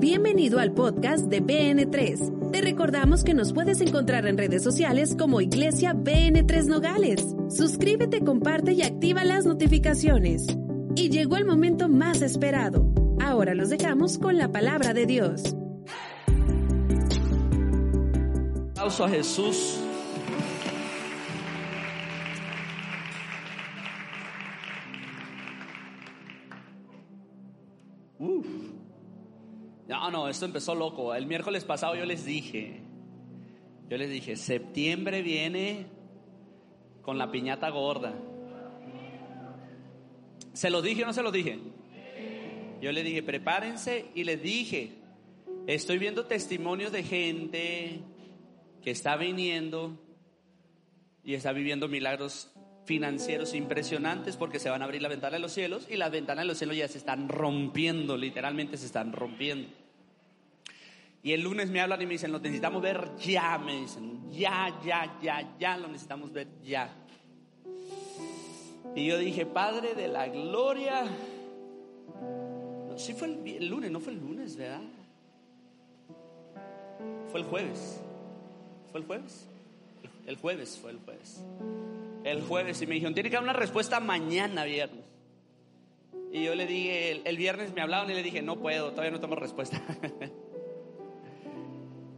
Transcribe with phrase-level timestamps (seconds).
[0.00, 2.52] Bienvenido al podcast de BN3.
[2.52, 7.34] Te recordamos que nos puedes encontrar en redes sociales como Iglesia BN3 Nogales.
[7.48, 10.46] Suscríbete, comparte y activa las notificaciones.
[10.94, 12.94] Y llegó el momento más esperado.
[13.20, 15.56] Ahora los dejamos con la palabra de Dios.
[18.70, 19.80] Aplauso a Jesús.
[28.20, 28.57] Uf.
[29.88, 31.14] No, no, esto empezó loco.
[31.14, 32.82] El miércoles pasado yo les dije,
[33.88, 35.86] yo les dije, septiembre viene
[37.00, 38.14] con la piñata gorda.
[40.52, 41.58] ¿Se lo dije o no se lo dije?
[42.82, 44.92] Yo les dije, prepárense y les dije,
[45.66, 48.00] estoy viendo testimonios de gente
[48.82, 49.98] que está viniendo
[51.24, 52.52] y está viviendo milagros
[52.88, 56.44] financieros impresionantes porque se van a abrir la ventana de los cielos y las ventanas
[56.44, 59.68] de los cielos ya se están rompiendo, literalmente se están rompiendo.
[61.22, 64.74] Y el lunes me hablan y me dicen, lo necesitamos ver ya, me dicen, ya,
[64.82, 66.90] ya, ya, ya, lo necesitamos ver ya.
[68.96, 71.04] Y yo dije, Padre de la Gloria,
[72.88, 74.80] no, sí fue el, el lunes, no fue el lunes, ¿verdad?
[77.30, 78.00] Fue el jueves.
[78.90, 79.46] ¿Fue el jueves?
[80.26, 81.42] El jueves fue el jueves.
[82.30, 85.04] El jueves y me dijeron, tiene que haber una respuesta mañana viernes.
[86.30, 89.20] Y yo le dije, el, viernes me hablaban y le dije, no puedo, todavía no
[89.20, 89.82] tengo respuesta.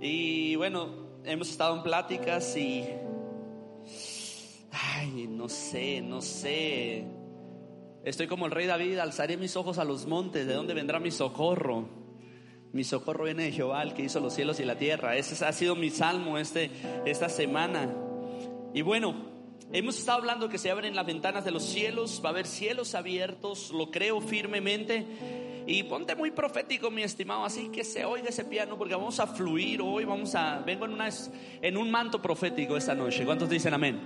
[0.00, 2.84] y bueno, hemos estado en pláticas y...
[4.72, 7.04] Ay, no sé, no sé.
[8.04, 11.10] Estoy como el rey David, alzaré mis ojos a los montes, ¿de dónde vendrá mi
[11.10, 11.88] socorro?
[12.72, 15.16] Mi socorro viene de Jehová, el que hizo los cielos y la tierra.
[15.16, 16.70] Ese ha sido mi salmo este,
[17.04, 17.92] esta semana.
[18.72, 19.14] Y bueno,
[19.72, 22.94] hemos estado hablando que se abren las ventanas de los cielos, va a haber cielos
[22.94, 25.06] abiertos, lo creo firmemente.
[25.66, 29.26] Y ponte muy profético, mi estimado, así que se oiga ese piano, porque vamos a
[29.26, 33.24] fluir hoy, vamos a, vengo en, un manto profético esta noche.
[33.24, 34.00] ¿Cuántos dicen amén?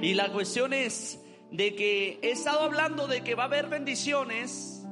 [0.00, 1.20] Y la cuestión es
[1.50, 4.86] de que he estado hablando de que va a haber bendiciones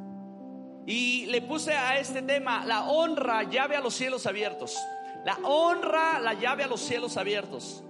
[0.87, 4.77] y le puse a este tema la honra, llave a los cielos abiertos.
[5.25, 7.83] La honra, la llave a los cielos abiertos.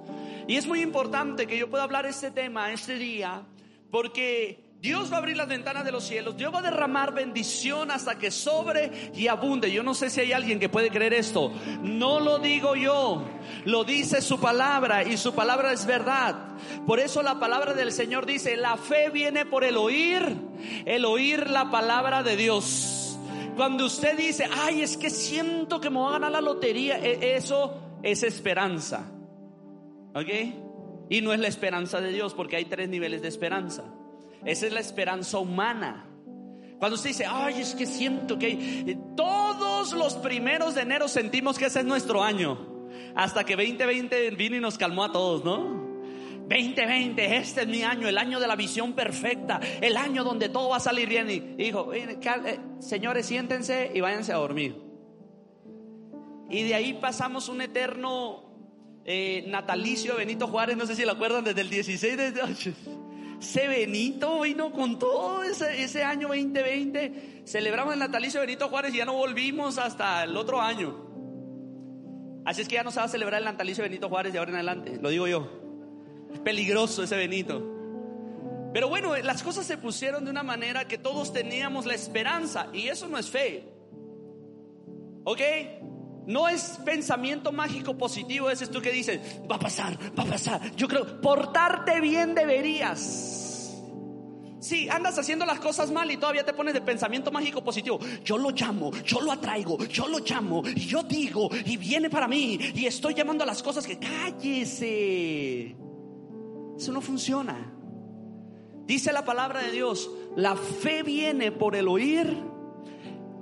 [0.47, 3.43] Y es muy importante que yo pueda hablar este tema este día,
[3.91, 7.91] porque Dios va a abrir las ventanas de los cielos, Dios va a derramar bendición
[7.91, 9.73] hasta que sobre y abunde.
[9.73, 11.51] Yo no sé si hay alguien que puede creer esto.
[11.81, 13.25] No lo digo yo,
[13.65, 16.37] lo dice su palabra y su palabra es verdad.
[16.87, 20.37] Por eso la palabra del Señor dice, la fe viene por el oír,
[20.85, 23.19] el oír la palabra de Dios.
[23.57, 28.23] Cuando usted dice, ay, es que siento que me voy a la lotería, eso es
[28.23, 29.14] esperanza.
[31.09, 33.85] Y no es la esperanza de Dios, porque hay tres niveles de esperanza.
[34.45, 36.07] Esa es la esperanza humana.
[36.79, 41.67] Cuando usted dice, ay, es que siento que todos los primeros de enero sentimos que
[41.67, 42.89] ese es nuestro año.
[43.15, 45.85] Hasta que 2020 vino y nos calmó a todos, ¿no?
[46.49, 50.69] 2020, este es mi año, el año de la visión perfecta, el año donde todo
[50.69, 51.31] va a salir bien.
[51.31, 51.91] Y dijo,
[52.81, 54.77] señores, siéntense y váyanse a dormir.
[56.51, 58.54] Y de ahí pasamos un eterno
[59.05, 62.33] eh, natalicio Benito Juárez, no sé si lo acuerdan, desde el 16 de
[63.45, 67.43] ese Benito vino con todo ese, año 2020.
[67.45, 71.05] Celebramos el natalicio Benito Juárez y ya no volvimos hasta el otro año.
[72.45, 74.51] Así es que ya no se va a celebrar el natalicio Benito Juárez de ahora
[74.51, 75.49] en adelante, lo digo yo.
[76.33, 77.71] Es peligroso ese Benito.
[78.73, 82.89] Pero bueno, las cosas se pusieron de una manera que todos teníamos la esperanza y
[82.89, 83.69] eso no es fe.
[85.25, 85.41] ¿Ok?
[86.27, 90.27] No es pensamiento mágico positivo, ese es tú que dices, va a pasar, va a
[90.27, 90.75] pasar.
[90.75, 93.43] Yo creo, portarte bien deberías.
[94.65, 98.39] Si andas haciendo las cosas mal y todavía te pones de pensamiento mágico positivo, yo
[98.39, 102.87] lo llamo, yo lo atraigo, yo lo llamo, yo digo, y viene para mí, y
[102.87, 105.77] estoy llamando a las cosas que cállese.
[106.79, 107.73] Eso no funciona.
[108.87, 112.43] Dice la palabra de Dios, la fe viene por el oír,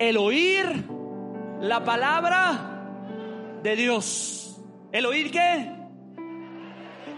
[0.00, 0.84] el oír
[1.60, 2.71] la palabra
[3.62, 4.60] de Dios.
[4.92, 5.70] ¿El oír qué?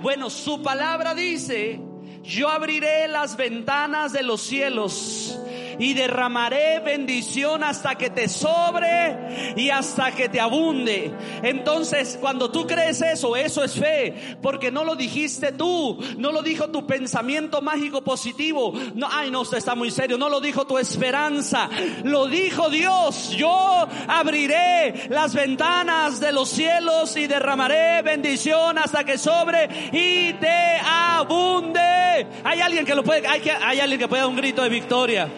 [0.00, 1.80] Bueno, su palabra dice,
[2.22, 5.40] yo abriré las ventanas de los cielos
[5.78, 11.12] y derramaré bendición hasta que te sobre y hasta que te abunde.
[11.42, 16.42] Entonces, cuando tú crees eso, eso es fe, porque no lo dijiste tú, no lo
[16.42, 18.72] dijo tu pensamiento mágico positivo.
[18.94, 21.68] No, ay, no, está muy serio, no lo dijo tu esperanza,
[22.02, 23.30] lo dijo Dios.
[23.30, 30.78] Yo abriré las ventanas de los cielos y derramaré bendición hasta que sobre y te
[30.84, 32.26] abunde.
[32.44, 34.68] Hay alguien que lo puede, hay, que, hay alguien que puede dar un grito de
[34.68, 35.28] victoria.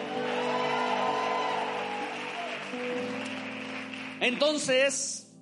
[4.27, 5.33] Entonces,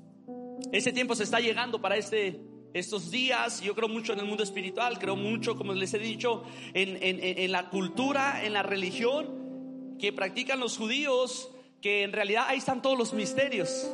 [0.72, 2.40] ese tiempo se está llegando para este,
[2.72, 3.62] estos días.
[3.62, 6.44] Yo creo mucho en el mundo espiritual, creo mucho, como les he dicho,
[6.76, 11.50] en, en la cultura, en la religión que practican los judíos,
[11.82, 13.92] que en realidad ahí están todos los misterios.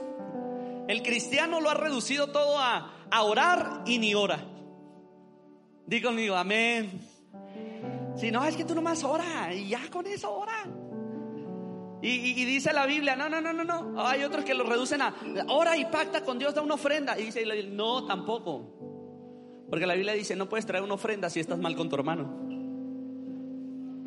[0.90, 4.44] El cristiano lo ha reducido todo a, a orar y ni ora.
[5.86, 7.00] Digo conmigo, amén.
[8.18, 10.66] Si no, es que tú nomás ora y ya con eso ora.
[12.04, 14.06] Y, dice la Biblia, no, no, no, no, no.
[14.06, 15.14] Hay otros que lo reducen a
[15.50, 17.20] ora y pacta con Dios, da una ofrenda.
[17.20, 19.66] Y dice, no, tampoco.
[19.70, 22.52] Porque la Biblia dice, no puedes traer una ofrenda si estás mal con tu hermano.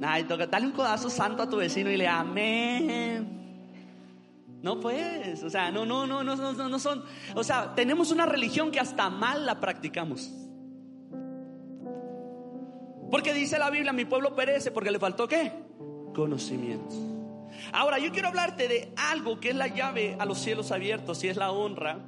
[0.03, 3.45] Ay, toca, dale un codazo santo a tu vecino y le amén.
[4.61, 7.05] No pues, o sea, no, no, no, no, no, no son,
[7.35, 10.33] o sea, tenemos una religión que hasta mal la practicamos.
[13.11, 15.53] Porque dice la Biblia, mi pueblo perece porque le faltó qué?
[16.15, 17.14] Conocimiento.
[17.73, 21.29] Ahora, yo quiero hablarte de algo que es la llave a los cielos abiertos y
[21.29, 22.07] es la honra.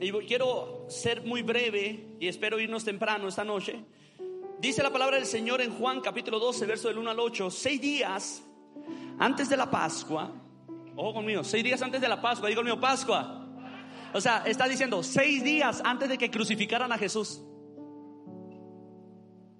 [0.00, 3.84] Y quiero ser muy breve y espero irnos temprano esta noche.
[4.58, 7.80] Dice la palabra del Señor en Juan capítulo 12, verso del 1 al 8, seis
[7.80, 8.42] días
[9.18, 10.32] antes de la Pascua,
[10.94, 13.46] Ojo conmigo, seis días antes de la Pascua, digo conmigo, Pascua.
[14.12, 17.42] O sea, está diciendo seis días antes de que crucificaran a Jesús.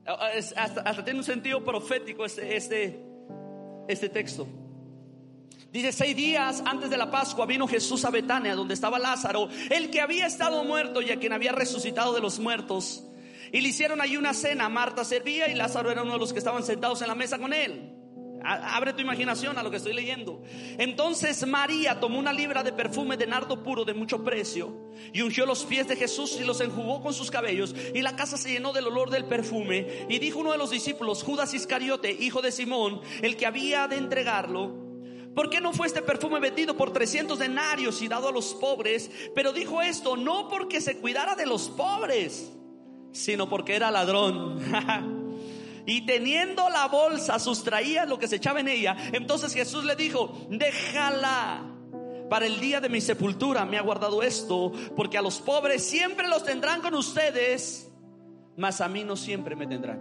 [0.04, 3.02] Hasta, tiene un sentido profético este, este,
[3.88, 4.46] este texto.
[5.72, 9.88] Dice, seis días antes de la Pascua vino Jesús a Betania, donde estaba Lázaro, el
[9.88, 13.04] que había estado muerto y a quien había resucitado de los muertos.
[13.52, 14.68] Y le hicieron allí una cena.
[14.68, 17.54] Marta servía y Lázaro era uno de los que estaban sentados en la mesa con
[17.54, 17.90] él.
[18.44, 20.42] Abre tu imaginación a lo que estoy leyendo.
[20.76, 25.46] Entonces María tomó una libra de perfume de nardo puro de mucho precio y ungió
[25.46, 28.74] los pies de Jesús y los enjugó con sus cabellos y la casa se llenó
[28.74, 30.06] del olor del perfume.
[30.10, 33.96] Y dijo uno de los discípulos, Judas Iscariote, hijo de Simón, el que había de
[33.96, 34.81] entregarlo,
[35.34, 39.10] ¿Por qué no fue este perfume vendido por 300 denarios y dado a los pobres?
[39.34, 42.52] Pero dijo esto no porque se cuidara de los pobres,
[43.12, 44.58] sino porque era ladrón.
[45.86, 48.96] y teniendo la bolsa sustraía lo que se echaba en ella.
[49.12, 51.68] Entonces Jesús le dijo, déjala.
[52.28, 56.28] Para el día de mi sepultura me ha guardado esto, porque a los pobres siempre
[56.28, 57.92] los tendrán con ustedes,
[58.56, 60.00] mas a mí no siempre me tendrán.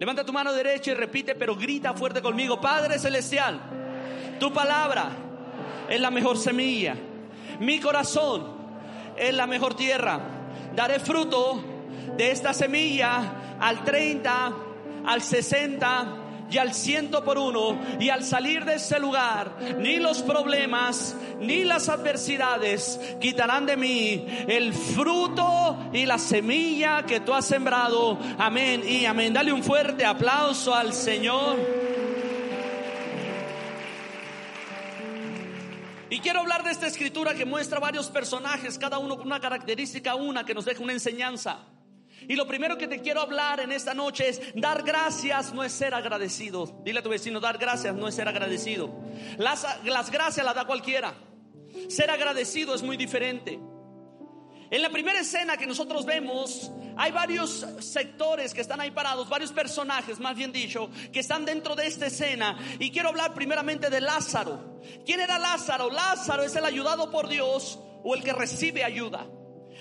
[0.00, 3.78] Levanta tu mano derecha y repite, pero grita fuerte conmigo, Padre Celestial,
[4.38, 5.10] tu palabra
[5.88, 6.94] es la mejor semilla,
[7.60, 8.46] mi corazón
[9.16, 10.20] es la mejor tierra,
[10.74, 11.62] daré fruto
[12.16, 14.52] de esta semilla al 30,
[15.06, 17.78] al 60 y al ciento por uno.
[17.98, 24.26] Y al salir de ese lugar, ni los problemas, ni las adversidades quitarán de mí
[24.46, 28.18] el fruto y la semilla que tú has sembrado.
[28.38, 29.32] Amén y amén.
[29.32, 31.87] Dale un fuerte aplauso al Señor.
[36.10, 40.14] Y quiero hablar de esta escritura que muestra varios personajes, cada uno con una característica,
[40.14, 41.66] una que nos deja una enseñanza.
[42.26, 45.72] Y lo primero que te quiero hablar en esta noche es dar gracias no es
[45.72, 46.80] ser agradecido.
[46.84, 48.90] Dile a tu vecino, dar gracias no es ser agradecido.
[49.36, 51.14] Las, las gracias las da cualquiera.
[51.88, 53.58] Ser agradecido es muy diferente.
[54.70, 59.52] En la primera escena que nosotros vemos, hay varios sectores que están ahí parados, varios
[59.52, 62.58] personajes, más bien dicho, que están dentro de esta escena.
[62.78, 64.80] Y quiero hablar primeramente de Lázaro.
[65.06, 65.90] ¿Quién era Lázaro?
[65.90, 69.26] Lázaro es el ayudado por Dios o el que recibe ayuda.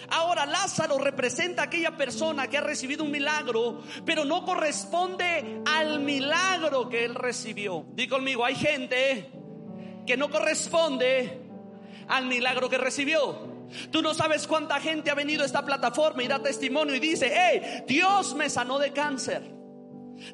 [0.10, 6.00] Ahora Lázaro representa a aquella persona que ha recibido un milagro, pero no corresponde al
[6.00, 7.86] milagro que él recibió.
[7.94, 9.32] Di conmigo, hay gente
[10.06, 11.42] que no corresponde
[12.08, 13.57] al milagro que recibió.
[13.92, 17.32] Tú no sabes cuánta gente ha venido a esta plataforma y da testimonio y dice,
[17.34, 19.57] hey, Dios me sanó de cáncer.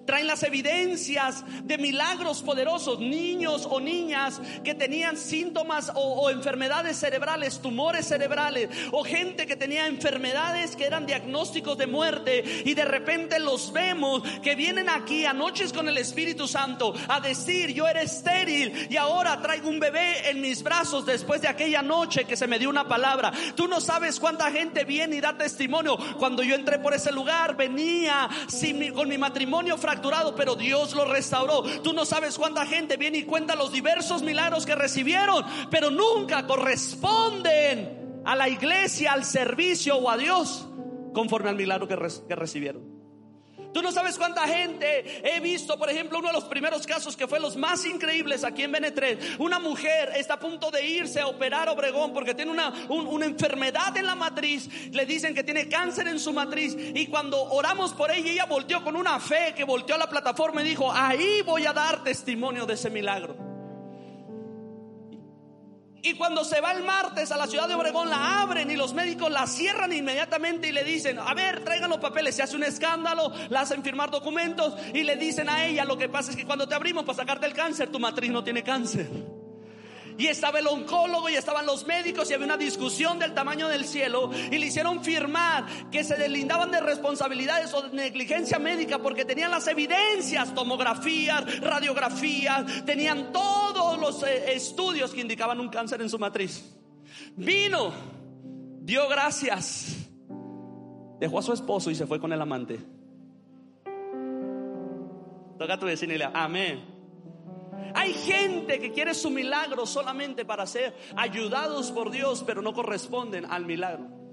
[0.05, 7.59] Traen las evidencias de milagros poderosos, niños o niñas que tenían síntomas o, enfermedades cerebrales,
[7.61, 13.39] tumores cerebrales, o gente que tenía enfermedades que eran diagnósticos de muerte y de repente
[13.39, 18.01] los vemos que vienen aquí a noches con el Espíritu Santo a decir, yo era
[18.01, 22.47] estéril y ahora traigo un bebé en mis brazos después de aquella noche que se
[22.47, 23.31] me dio una palabra.
[23.55, 25.97] Tú no sabes cuánta gente viene y da testimonio.
[26.17, 28.29] Cuando yo entré por ese lugar, venía
[28.93, 31.63] con mi matrimonio fracturado, pero Dios lo restauró.
[31.81, 36.45] Tú no sabes cuánta gente viene y cuenta los diversos milagros que recibieron, pero nunca
[36.47, 40.67] corresponden a la iglesia, al servicio o a Dios
[41.13, 42.92] conforme al milagro que, que recibieron.
[43.73, 47.27] Tú no sabes cuánta gente he visto, por ejemplo, uno de los primeros casos que
[47.27, 49.39] fue los más increíbles aquí en Benetres.
[49.39, 53.95] Una mujer está a punto de irse a operar Obregón porque tiene una, una enfermedad
[53.97, 54.69] en la matriz.
[54.91, 56.75] Le dicen que tiene cáncer en su matriz.
[56.77, 60.61] Y cuando oramos por ella, ella volteó con una fe que volteó a la plataforma
[60.61, 63.52] y dijo, ahí voy a dar testimonio de ese milagro.
[66.05, 68.93] Y cuando se va el martes a la ciudad de Obregón, la abren y los
[68.93, 72.35] médicos la cierran inmediatamente y le dicen, a ver, traigan los papeles.
[72.35, 76.09] Se hace un escándalo, la hacen firmar documentos y le dicen a ella, lo que
[76.09, 79.09] pasa es que cuando te abrimos para sacarte el cáncer, tu matriz no tiene cáncer.
[80.17, 83.85] Y estaba el oncólogo y estaban los médicos y había una discusión del tamaño del
[83.85, 89.25] cielo y le hicieron firmar que se deslindaban de responsabilidades o de negligencia médica porque
[89.25, 96.09] tenían las evidencias, tomografías, radiografías, tenían todos los eh, estudios que indicaban un cáncer en
[96.09, 96.63] su matriz.
[97.35, 97.91] Vino,
[98.81, 99.95] dio gracias,
[101.19, 102.79] dejó a su esposo y se fue con el amante.
[105.57, 106.92] Toca a tu vecino y le amén.
[107.93, 113.45] Hay gente que quiere su milagro solamente para ser ayudados por Dios, pero no corresponden
[113.45, 114.23] al milagro.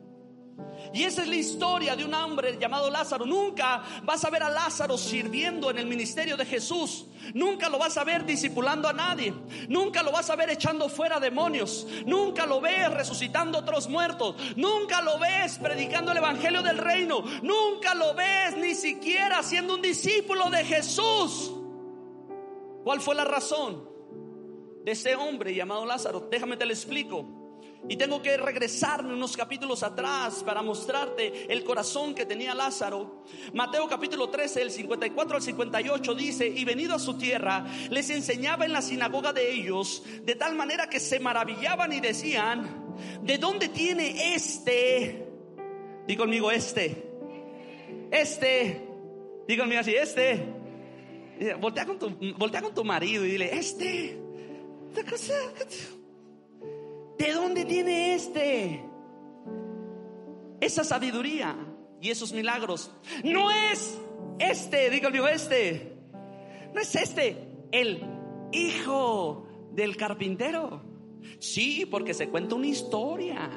[0.93, 3.25] Y esa es la historia de un hombre llamado Lázaro.
[3.25, 7.07] Nunca vas a ver a Lázaro sirviendo en el ministerio de Jesús.
[7.35, 9.33] Nunca lo vas a ver discipulando a nadie.
[9.69, 11.87] Nunca lo vas a ver echando fuera demonios.
[12.07, 14.35] Nunca lo ves resucitando otros muertos.
[14.57, 17.23] Nunca lo ves predicando el evangelio del reino.
[17.43, 21.53] Nunca lo ves ni siquiera siendo un discípulo de Jesús.
[22.85, 23.89] ¿Cuál fue la razón
[24.85, 26.29] de ese hombre llamado Lázaro?
[26.31, 27.41] Déjame te lo explico.
[27.89, 33.25] Y tengo que regresarme unos capítulos atrás para mostrarte el corazón que tenía Lázaro.
[33.55, 38.67] Mateo capítulo 13, el 54 al 58 dice, y venido a su tierra, les enseñaba
[38.67, 43.69] en la sinagoga de ellos, de tal manera que se maravillaban y decían, ¿de dónde
[43.69, 45.27] tiene este?
[46.07, 47.11] Digo conmigo, este.
[48.11, 48.87] Este.
[49.49, 50.60] Digo conmigo así, este
[51.59, 54.21] Voltea con, tu, voltea con tu marido y dile, este,
[57.19, 58.85] ¿de dónde tiene este?
[60.61, 61.57] Esa sabiduría
[61.99, 62.91] y esos milagros.
[63.25, 63.99] No es
[64.39, 65.97] este, diga el este.
[66.75, 68.03] No es este, el
[68.53, 70.83] hijo del carpintero.
[71.39, 73.51] Sí, porque se cuenta una historia.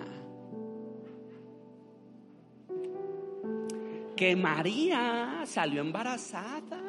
[4.16, 6.80] Que María salió embarazada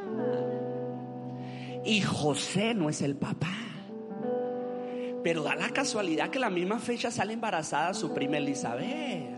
[1.85, 3.53] y José no es el papá.
[5.23, 9.35] Pero da la casualidad que la misma fecha sale embarazada su prima Elizabeth.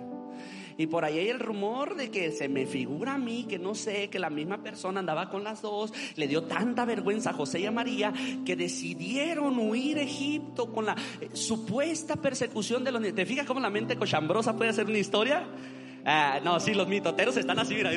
[0.78, 3.74] Y por ahí hay el rumor de que se me figura a mí que no
[3.74, 7.60] sé, que la misma persona andaba con las dos, le dio tanta vergüenza a José
[7.60, 8.12] y a María
[8.44, 13.02] que decidieron huir a Egipto con la eh, supuesta persecución de los.
[13.14, 15.48] ¿Te fijas cómo la mente cochambrosa puede hacer una historia?
[16.04, 17.90] Ah, no, sí, los mitoteros están así, mira.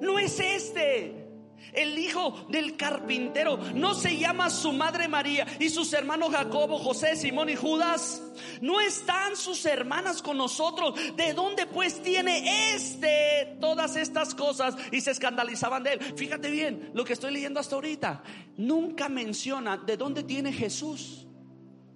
[0.00, 1.26] No es este.
[1.72, 7.16] El hijo del carpintero no se llama su madre María y sus hermanos Jacobo, José,
[7.16, 8.22] Simón y Judas.
[8.60, 10.94] No están sus hermanas con nosotros.
[11.16, 14.74] ¿De dónde pues tiene este todas estas cosas?
[14.92, 16.00] Y se escandalizaban de él.
[16.16, 18.22] Fíjate bien lo que estoy leyendo hasta ahorita.
[18.56, 21.26] Nunca menciona de dónde tiene Jesús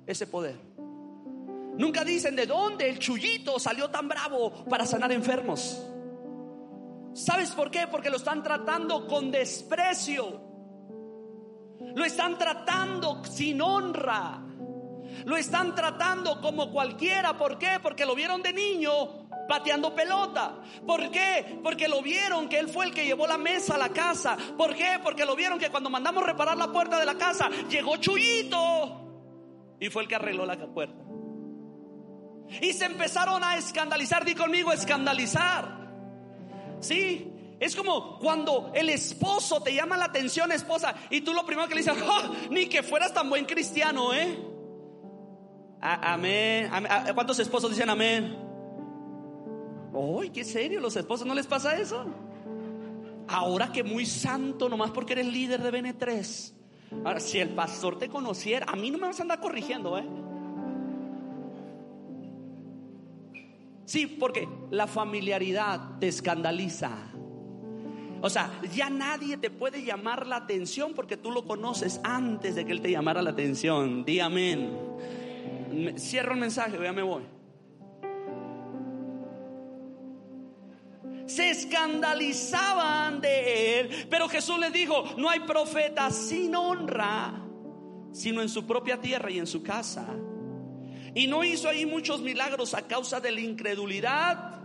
[0.06, 0.58] ese poder.
[1.78, 5.80] Nunca dicen de dónde el chullito salió tan bravo para sanar enfermos.
[7.14, 7.86] ¿Sabes por qué?
[7.86, 10.40] Porque lo están tratando con desprecio.
[11.94, 14.42] Lo están tratando sin honra.
[15.24, 17.36] Lo están tratando como cualquiera.
[17.36, 17.78] ¿Por qué?
[17.82, 20.60] Porque lo vieron de niño pateando pelota.
[20.86, 21.58] ¿Por qué?
[21.62, 24.36] Porque lo vieron que él fue el que llevó la mesa a la casa.
[24.56, 25.00] ¿Por qué?
[25.02, 29.00] Porque lo vieron que cuando mandamos reparar la puerta de la casa, llegó Chuyito
[29.80, 31.02] y fue el que arregló la puerta.
[32.60, 35.79] Y se empezaron a escandalizar, di conmigo, escandalizar.
[36.80, 41.68] Sí, es como cuando el esposo te llama la atención, esposa, y tú lo primero
[41.68, 44.38] que le dices, ¡Oh, ni que fueras tan buen cristiano, ¿eh?
[45.80, 46.70] amén.
[47.14, 48.36] ¿Cuántos esposos dicen amén?
[49.92, 50.80] ¡Uy, qué serio!
[50.80, 52.06] ¿Los esposos no les pasa eso?
[53.28, 56.54] Ahora que muy santo, nomás porque eres líder de BN3.
[57.04, 60.04] Ahora, si el pastor te conociera, a mí no me vas a andar corrigiendo, ¿eh?
[63.90, 66.92] Sí, porque la familiaridad te escandaliza.
[68.20, 72.64] O sea, ya nadie te puede llamar la atención porque tú lo conoces antes de
[72.64, 74.04] que él te llamara la atención.
[74.04, 74.78] Di amén.
[75.98, 77.24] Cierro el mensaje, ya me voy.
[81.26, 84.06] se escandalizaban de él.
[84.08, 87.42] Pero Jesús les dijo, no hay profeta sin honra,
[88.12, 90.06] sino en su propia tierra y en su casa.
[91.14, 94.60] Y no hizo ahí muchos milagros a causa de la incredulidad.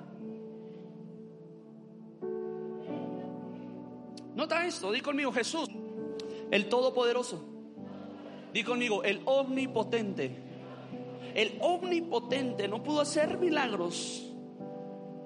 [4.36, 5.70] Nota esto, di conmigo Jesús,
[6.52, 7.44] el Todopoderoso.
[8.54, 10.44] Di conmigo, el Omnipotente.
[11.34, 14.25] El Omnipotente no pudo hacer milagros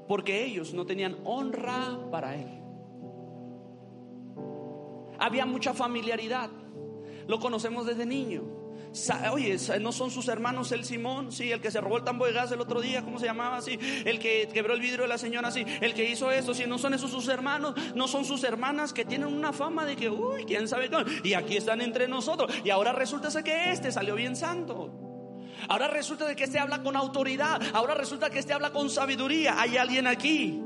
[0.08, 2.48] porque ellos no tenían honra para Él.
[5.20, 6.50] Había mucha familiaridad,
[7.28, 8.59] lo conocemos desde niño.
[9.32, 11.32] Oye, ¿no son sus hermanos el Simón?
[11.32, 13.62] Sí, el que se robó el tambo de gas el otro día, ¿cómo se llamaba?
[13.62, 16.64] Sí, el que quebró el vidrio de la señora, sí, el que hizo eso, sí,
[16.68, 20.10] no son esos sus hermanos, no son sus hermanas que tienen una fama de que,
[20.10, 20.90] uy, quién sabe.
[21.24, 22.52] Y aquí están entre nosotros.
[22.64, 24.92] Y ahora resulta que este salió bien santo.
[25.68, 27.62] Ahora resulta de que este habla con autoridad.
[27.74, 29.60] Ahora resulta que este habla con sabiduría.
[29.60, 30.62] Hay alguien aquí.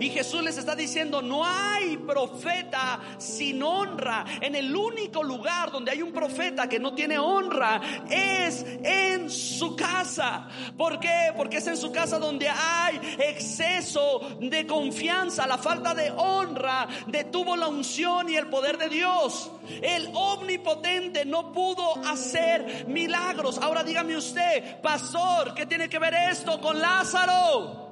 [0.00, 4.24] Y Jesús les está diciendo, no hay profeta sin honra.
[4.40, 7.80] En el único lugar donde hay un profeta que no tiene honra
[8.10, 10.48] es en su casa.
[10.76, 11.32] ¿Por qué?
[11.36, 15.46] Porque es en su casa donde hay exceso de confianza.
[15.46, 19.50] La falta de honra detuvo la unción y el poder de Dios.
[19.82, 23.58] El omnipotente no pudo hacer milagros.
[23.58, 27.85] Ahora dígame usted, pastor, ¿qué tiene que ver esto con Lázaro?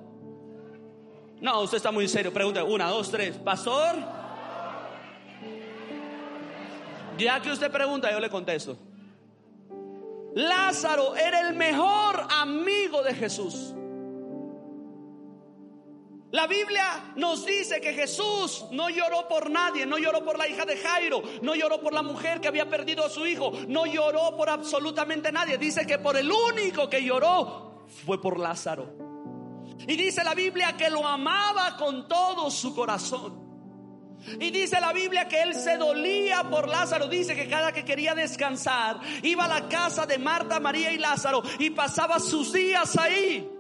[1.45, 2.33] No, usted está muy serio.
[2.33, 3.37] Pregunta, una, dos, tres.
[3.37, 3.97] Pastor.
[7.19, 8.79] Ya que usted pregunta, yo le contesto.
[10.35, 13.75] Lázaro era el mejor amigo de Jesús.
[16.31, 20.65] La Biblia nos dice que Jesús no lloró por nadie, no lloró por la hija
[20.65, 24.35] de Jairo, no lloró por la mujer que había perdido a su hijo, no lloró
[24.35, 25.59] por absolutamente nadie.
[25.59, 29.14] Dice que por el único que lloró fue por Lázaro.
[29.87, 33.45] Y dice la Biblia que lo amaba con todo su corazón.
[34.41, 37.09] Y dice la Biblia que él se dolía por Lázaro.
[37.09, 41.43] Dice que cada que quería descansar iba a la casa de Marta, María y Lázaro
[41.59, 43.51] y pasaba sus días ahí.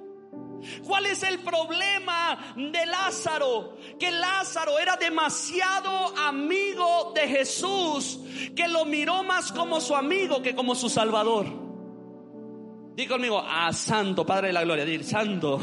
[0.86, 3.76] ¿Cuál es el problema de Lázaro?
[3.98, 8.20] Que Lázaro era demasiado amigo de Jesús,
[8.56, 11.46] que lo miró más como su amigo que como su salvador.
[12.96, 15.60] Dí conmigo, a ah, Santo, Padre de la Gloria, dir Santo.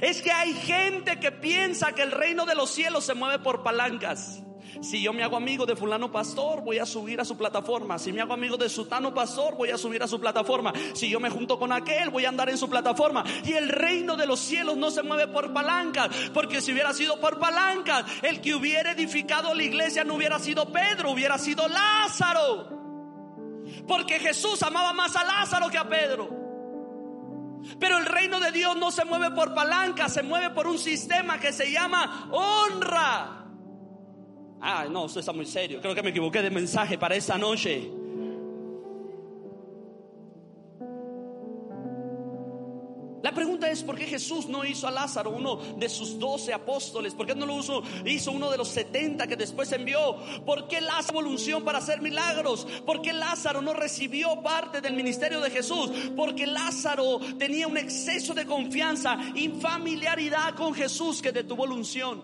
[0.00, 3.62] Es que hay gente que piensa que el reino de los cielos se mueve por
[3.62, 4.44] palancas.
[4.80, 7.98] Si yo me hago amigo de fulano pastor, voy a subir a su plataforma.
[7.98, 10.72] Si me hago amigo de sutano pastor, voy a subir a su plataforma.
[10.94, 13.24] Si yo me junto con aquel, voy a andar en su plataforma.
[13.44, 17.20] Y el reino de los cielos no se mueve por palancas, porque si hubiera sido
[17.20, 22.68] por palancas, el que hubiera edificado la iglesia no hubiera sido Pedro, hubiera sido Lázaro.
[23.86, 26.43] Porque Jesús amaba más a Lázaro que a Pedro.
[27.78, 31.38] Pero el reino de Dios no se mueve por palanca, se mueve por un sistema
[31.38, 33.46] que se llama honra.
[34.60, 35.80] Ah, no, eso está muy serio.
[35.80, 37.90] Creo que me equivoqué de mensaje para esta noche.
[43.24, 47.14] La pregunta es por qué Jesús no hizo a Lázaro uno de sus doce apóstoles,
[47.14, 50.82] por qué no lo hizo, hizo uno de los setenta que después envió, por qué
[50.82, 55.90] Lázaro evolución para hacer milagros, por qué Lázaro no recibió parte del ministerio de Jesús,
[56.14, 62.22] porque Lázaro tenía un exceso de confianza y familiaridad con Jesús que detuvo la unción.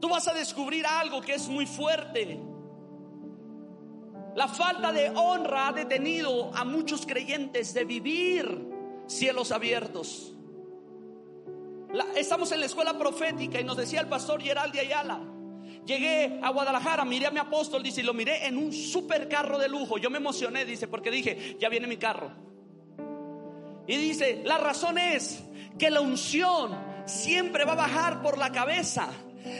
[0.00, 2.40] Tú vas a descubrir algo que es muy fuerte.
[4.36, 8.68] La falta de honra ha detenido a muchos creyentes de vivir
[9.06, 10.34] cielos abiertos.
[12.14, 15.20] estamos en la escuela profética y nos decía el pastor Geraldi Ayala.
[15.84, 19.58] Llegué a Guadalajara, miré a mi apóstol, dice, y lo miré en un super carro
[19.58, 19.98] de lujo.
[19.98, 22.30] Yo me emocioné, dice, porque dije, ya viene mi carro.
[23.86, 25.42] Y dice, la razón es
[25.78, 29.08] que la unción siempre va a bajar por la cabeza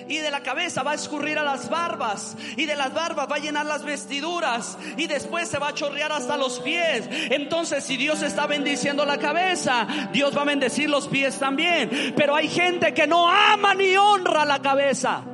[0.09, 2.37] y de la cabeza va a escurrir a las barbas.
[2.57, 4.79] Y de las barbas va a llenar las vestiduras.
[4.97, 7.09] Y después se va a chorrear hasta los pies.
[7.31, 12.15] Entonces, si Dios está bendiciendo la cabeza, Dios va a bendecir los pies también.
[12.17, 15.25] Pero hay gente que no ama ni honra la cabeza.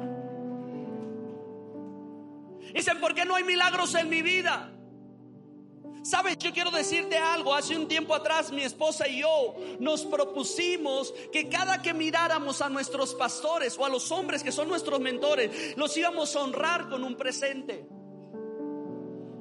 [2.75, 4.76] Dicen, ¿por qué no hay milagros en mi vida?
[6.07, 7.53] Sabes, yo quiero decirte algo.
[7.53, 12.69] Hace un tiempo atrás mi esposa y yo nos propusimos que cada que miráramos a
[12.69, 17.03] nuestros pastores o a los hombres que son nuestros mentores, los íbamos a honrar con
[17.03, 17.89] un presente.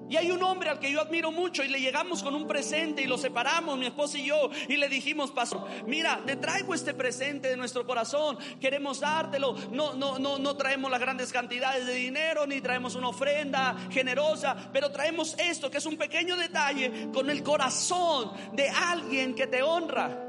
[0.09, 3.01] Y hay un hombre al que yo admiro mucho y le llegamos con un presente
[3.01, 6.93] y lo separamos, mi esposa y yo, y le dijimos, pastor, mira, te traigo este
[6.93, 11.95] presente de nuestro corazón, queremos dártelo, no, no, no, no traemos las grandes cantidades de
[11.95, 17.29] dinero, ni traemos una ofrenda generosa, pero traemos esto que es un pequeño detalle con
[17.29, 20.21] el corazón de alguien que te honra.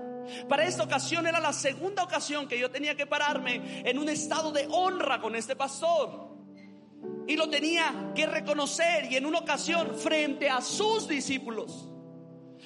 [0.48, 4.52] Para esta ocasión era la segunda ocasión que yo tenía que pararme en un estado
[4.52, 6.35] de honra con este pastor.
[7.28, 11.88] Y lo tenía que reconocer y en una ocasión frente a sus discípulos.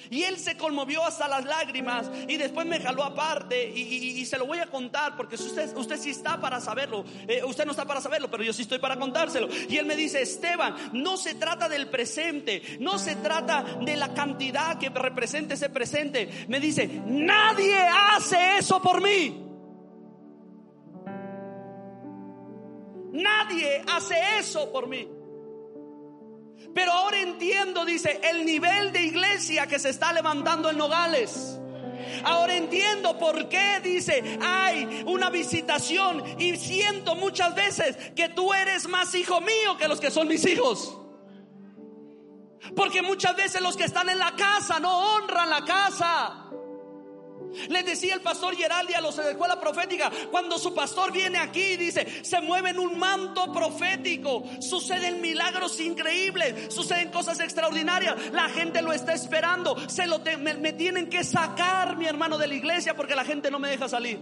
[0.09, 4.45] Y él se conmovió hasta las lágrimas y después me jaló aparte y, se lo
[4.45, 7.03] voy a contar porque usted, usted sí está para saberlo.
[7.27, 9.49] Eh, usted no está para saberlo, pero yo sí estoy para contárselo.
[9.67, 14.13] Y él me dice, Esteban, no se trata del presente, no se trata de la
[14.13, 16.45] cantidad que represente ese presente.
[16.47, 19.50] Me dice, nadie hace eso por mí.
[23.11, 25.07] Nadie hace eso por mí.
[26.73, 31.59] Pero ahora entiendo, dice, el nivel de iglesia que se está levantando en Nogales.
[32.23, 38.87] Ahora entiendo por qué dice, hay una visitación y siento muchas veces que tú eres
[38.87, 40.97] más hijo mío que los que son mis hijos.
[42.75, 46.47] Porque muchas veces los que están en la casa no honran la casa.
[47.69, 51.37] Les decía el pastor Geraldi a los de la escuela profética, cuando su pastor viene
[51.37, 58.49] aquí, dice, se mueve en un manto profético, suceden milagros increíbles, suceden cosas extraordinarias, la
[58.49, 62.95] gente lo está esperando, se lo me, tienen que sacar, mi hermano, de la iglesia
[62.95, 64.19] porque la gente no me deja salir.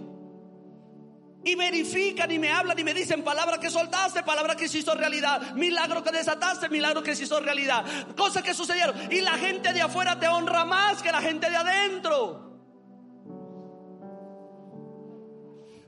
[1.44, 4.94] Y verifican y me hablan y me dicen palabra que soltaste, palabra que se hizo
[4.94, 7.86] realidad, milagro que desataste, milagro que se hizo realidad,
[8.18, 8.96] cosas que sucedieron.
[9.10, 12.49] Y la gente de afuera te honra más que la gente de adentro.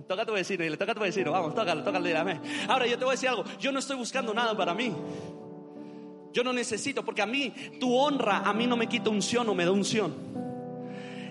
[0.08, 2.40] Toca tu vecino, le toca a tu vecino, vamos, tócalo, tócalo, dígame.
[2.68, 4.94] Ahora yo te voy a decir algo, yo no estoy buscando nada para mí.
[6.34, 9.54] Yo no necesito, porque a mí tu honra, a mí no me quita unción o
[9.54, 10.14] me da unción.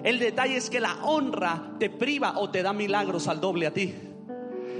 [0.02, 3.72] El detalle es que la honra te priva o te da milagros al doble a
[3.72, 3.94] ti.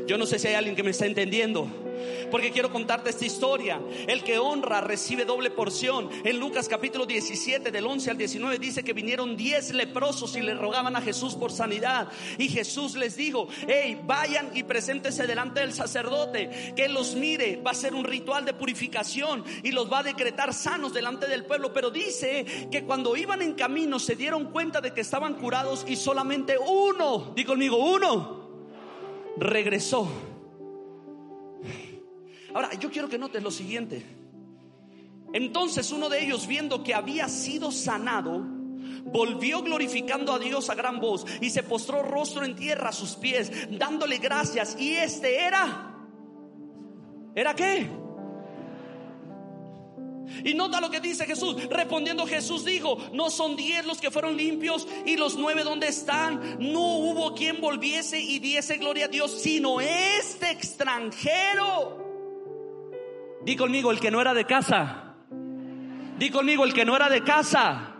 [0.06, 1.68] Yo no sé si hay alguien que me está entendiendo.
[2.30, 3.80] Porque quiero contarte esta historia.
[4.06, 6.08] El que honra recibe doble porción.
[6.24, 10.54] En Lucas capítulo 17 del 11 al 19 dice que vinieron 10 leprosos y le
[10.54, 12.08] rogaban a Jesús por sanidad.
[12.38, 17.60] Y Jesús les dijo, hey, vayan y preséntese delante del sacerdote, que los mire.
[17.64, 21.44] Va a ser un ritual de purificación y los va a decretar sanos delante del
[21.44, 21.72] pueblo.
[21.72, 25.96] Pero dice que cuando iban en camino se dieron cuenta de que estaban curados y
[25.96, 28.39] solamente uno, di conmigo, uno,
[29.40, 30.08] regresó
[32.54, 34.04] Ahora, yo quiero que notes lo siguiente.
[35.32, 38.44] Entonces uno de ellos, viendo que había sido sanado,
[39.04, 43.14] volvió glorificando a Dios a gran voz y se postró rostro en tierra a sus
[43.14, 44.76] pies, dándole gracias.
[44.80, 45.94] Y este era,
[47.34, 47.88] ¿era qué?
[50.44, 51.68] Y nota lo que dice Jesús.
[51.68, 56.58] Respondiendo Jesús dijo, no son diez los que fueron limpios y los nueve donde están.
[56.58, 62.08] No hubo quien volviese y diese gloria a Dios, sino este extranjero.
[63.42, 65.14] Di conmigo, el que no era de casa.
[66.18, 67.96] Di conmigo, el que no era de casa.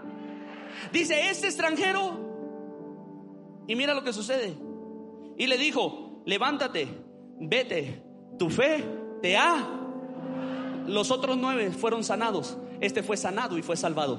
[0.93, 2.29] Dice, este extranjero.
[3.66, 4.55] Y mira lo que sucede.
[5.38, 6.88] Y le dijo, levántate,
[7.40, 8.03] vete,
[8.38, 8.85] tu fe
[9.23, 9.80] te ha.
[10.90, 12.57] Los otros nueve fueron sanados.
[12.81, 14.18] Este fue sanado y fue salvado.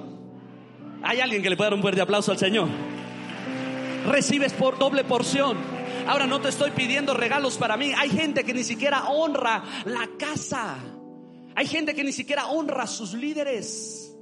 [1.04, 2.68] Hay alguien que le pueda dar un fuerte aplauso al Señor.
[4.08, 5.58] Recibes por doble porción.
[6.08, 7.92] Ahora no te estoy pidiendo regalos para mí.
[7.96, 10.78] Hay gente que ni siquiera honra la casa.
[11.56, 14.16] Hay gente que ni siquiera honra a sus líderes.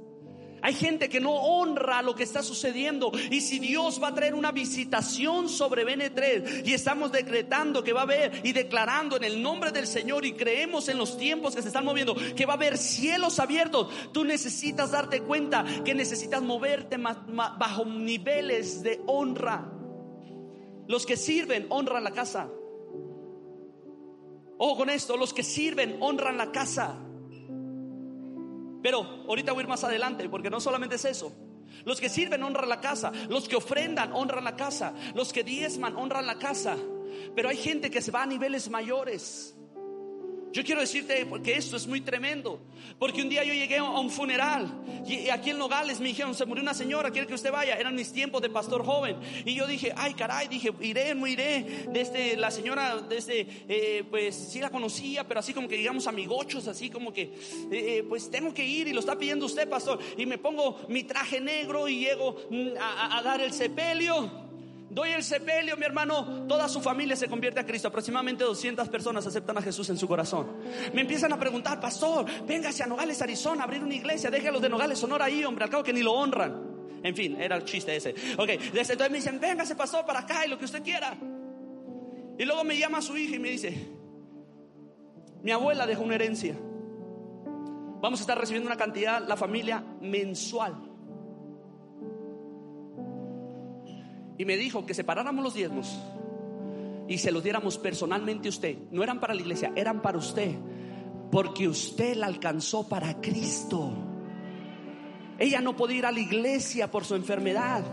[0.62, 3.12] Hay gente que no honra lo que está sucediendo.
[3.30, 8.00] Y si Dios va a traer una visitación sobre BN3 y estamos decretando que va
[8.00, 11.62] a haber y declarando en el nombre del Señor y creemos en los tiempos que
[11.62, 16.42] se están moviendo que va a haber cielos abiertos, tú necesitas darte cuenta que necesitas
[16.42, 19.70] moverte bajo niveles de honra.
[20.86, 22.48] Los que sirven honran la casa.
[24.58, 26.98] Ojo con esto, los que sirven honran la casa.
[28.82, 31.32] Pero ahorita voy a ir más adelante, porque no solamente es eso.
[31.84, 35.96] Los que sirven honran la casa, los que ofrendan honran la casa, los que diezman
[35.96, 36.76] honran la casa.
[37.34, 39.56] Pero hay gente que se va a niveles mayores.
[40.52, 42.60] Yo quiero decirte que esto es muy tremendo.
[42.98, 44.68] Porque un día yo llegué a un funeral
[45.06, 47.76] y aquí en Nogales me dijeron, se murió una señora, quiere que usted vaya.
[47.76, 49.16] Eran mis tiempos de pastor joven.
[49.44, 51.86] Y yo dije, ay caray, dije, iré, no iré.
[51.90, 56.66] Desde la señora, desde, eh, pues sí la conocía, pero así como que digamos amigochos,
[56.68, 57.32] así como que, eh,
[57.70, 59.98] eh, pues tengo que ir y lo está pidiendo usted, pastor.
[60.16, 64.49] Y me pongo mi traje negro y llego mm, a dar el sepelio.
[64.90, 67.86] Doy el sepelio, mi hermano, toda su familia se convierte a Cristo.
[67.86, 70.48] Aproximadamente 200 personas aceptan a Jesús en su corazón.
[70.92, 74.68] Me empiezan a preguntar, pastor, véngase a Nogales, Arizona, a abrir una iglesia, déjelos de
[74.68, 76.70] Nogales, Sonora ahí, hombre, al cabo que ni lo honran.
[77.04, 78.16] En fin, era el chiste ese.
[78.36, 81.16] Ok, desde entonces me dicen, véngase, pastor, para acá y lo que usted quiera.
[82.36, 83.72] Y luego me llama su hija y me dice,
[85.40, 86.56] mi abuela dejó una herencia.
[88.00, 90.89] Vamos a estar recibiendo una cantidad, la familia, mensual
[94.40, 95.98] y me dijo que separáramos los diezmos
[97.06, 98.74] y se los diéramos personalmente a usted.
[98.90, 100.56] No eran para la iglesia, eran para usted.
[101.30, 103.92] Porque usted la alcanzó para Cristo.
[105.38, 107.84] Ella no podía ir a la iglesia por su enfermedad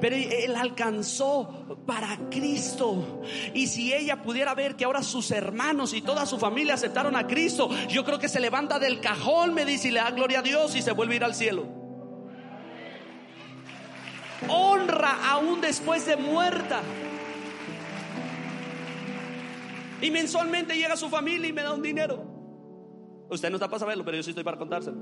[0.00, 3.22] pero él alcanzó para Cristo.
[3.54, 7.26] Y si ella pudiera ver que ahora sus hermanos y toda su familia aceptaron a
[7.26, 10.42] Cristo, yo creo que se levanta del cajón, me dice, y le da gloria a
[10.42, 11.75] Dios y se vuelve a ir al cielo.
[14.48, 16.82] Honra aún después de muerta.
[20.00, 22.22] Y mensualmente llega su familia y me da un dinero.
[23.30, 24.98] Usted no está para saberlo, pero yo sí estoy para contárselo.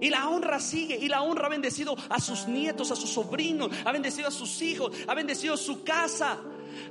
[0.00, 3.70] Y la honra sigue, y la honra ha bendecido a sus nietos, a sus sobrinos,
[3.84, 6.38] ha bendecido a sus hijos, ha bendecido su casa.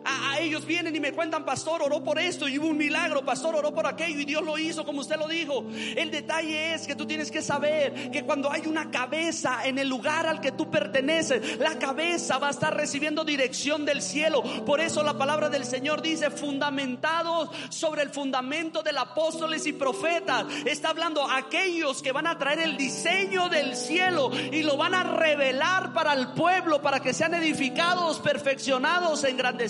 [0.04, 3.56] A, ellos vienen y me cuentan, pastor, oró por esto y hubo un milagro, pastor,
[3.56, 5.66] oró por aquello y Dios lo hizo como usted lo dijo.
[5.96, 9.88] El detalle es que tú tienes que saber que cuando hay una cabeza en el
[9.88, 14.44] lugar al que tú perteneces, la cabeza va a estar recibiendo dirección del cielo.
[14.66, 20.46] Por eso la palabra del Señor dice, fundamentados sobre el fundamento del apóstoles y profetas.
[20.66, 25.04] Está hablando aquellos que van a traer el diseño del cielo y lo van a
[25.04, 29.67] revelar para el pueblo, para que sean edificados, perfeccionados, engrandecidos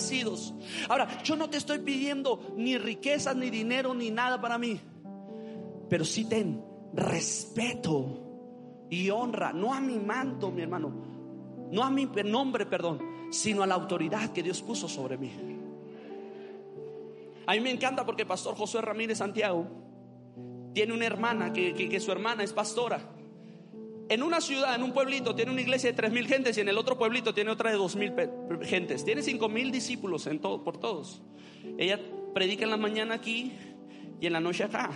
[0.88, 4.80] Ahora, yo no te estoy pidiendo ni riquezas, ni dinero, ni nada para mí.
[5.88, 10.92] Pero sí ten respeto y honra, no a mi manto, mi hermano,
[11.70, 15.30] no a mi nombre, perdón, sino a la autoridad que Dios puso sobre mí.
[17.46, 19.66] A mí me encanta porque pastor José Ramírez Santiago
[20.74, 23.17] tiene una hermana que su hermana es pastora
[24.08, 26.68] en una ciudad, en un pueblito, tiene una iglesia de tres mil gentes y en
[26.68, 28.14] el otro pueblito tiene otra de dos mil
[28.62, 29.04] gentes.
[29.04, 31.20] Tiene cinco mil discípulos en todo, por todos.
[31.76, 32.00] Ella
[32.34, 33.52] predica en la mañana aquí
[34.20, 34.90] y en la noche acá.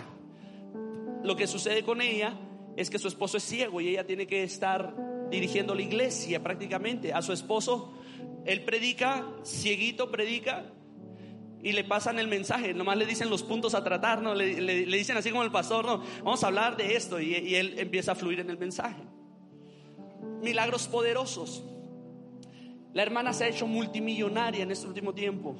[1.23, 2.37] Lo que sucede con ella
[2.75, 4.95] es que su esposo es ciego y ella tiene que estar
[5.29, 7.13] dirigiendo la iglesia prácticamente.
[7.13, 7.93] A su esposo,
[8.45, 10.65] él predica, cieguito predica,
[11.63, 14.35] y le pasan el mensaje, nomás le dicen los puntos a tratar, ¿no?
[14.35, 18.11] Le, dicen así como el pastor, no, vamos a hablar de esto y, él empieza
[18.11, 19.01] a fluir en el mensaje.
[20.41, 21.63] Milagros poderosos.
[22.93, 25.55] La hermana se ha hecho multimillonaria en este último tiempo.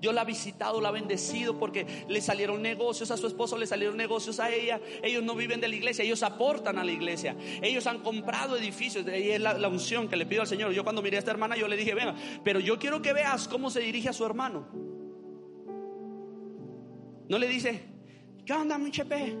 [0.00, 3.66] Dios la ha visitado, la ha bendecido porque le salieron negocios a su esposo, le
[3.66, 4.80] salieron negocios a ella.
[5.02, 7.36] Ellos no viven de la iglesia, ellos aportan a la iglesia.
[7.62, 9.04] Ellos han comprado edificios.
[9.06, 10.72] Y es la, la unción que le pido al Señor.
[10.72, 13.46] Yo cuando miré a esta hermana, yo le dije, venga, pero yo quiero que veas
[13.46, 14.90] cómo se dirige a su hermano.
[17.30, 17.80] No le dice,
[18.44, 19.36] ¿qué onda, mi chepe?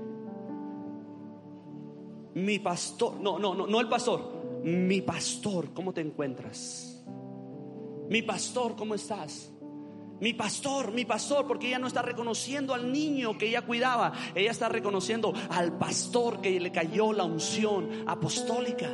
[2.34, 7.04] Mi pastor, no, no, no, no el pastor, mi pastor, ¿cómo te encuentras?
[8.08, 9.50] Mi pastor, ¿cómo estás?
[10.20, 14.52] Mi pastor, mi pastor, porque ella no está reconociendo al niño que ella cuidaba, ella
[14.52, 18.88] está reconociendo al pastor que le cayó la unción apostólica.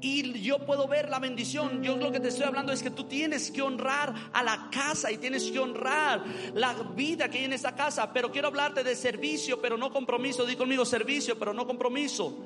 [0.00, 1.82] Y yo puedo ver la bendición.
[1.82, 5.10] Yo lo que te estoy hablando es que tú tienes que honrar a la casa
[5.12, 8.12] y tienes que honrar la vida que hay en esta casa.
[8.12, 10.46] Pero quiero hablarte de servicio, pero no compromiso.
[10.46, 12.44] Di conmigo servicio, pero no compromiso.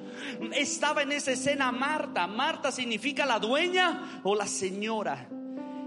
[0.53, 2.27] Estaba en esa escena Marta.
[2.27, 5.29] Marta significa la dueña o la señora.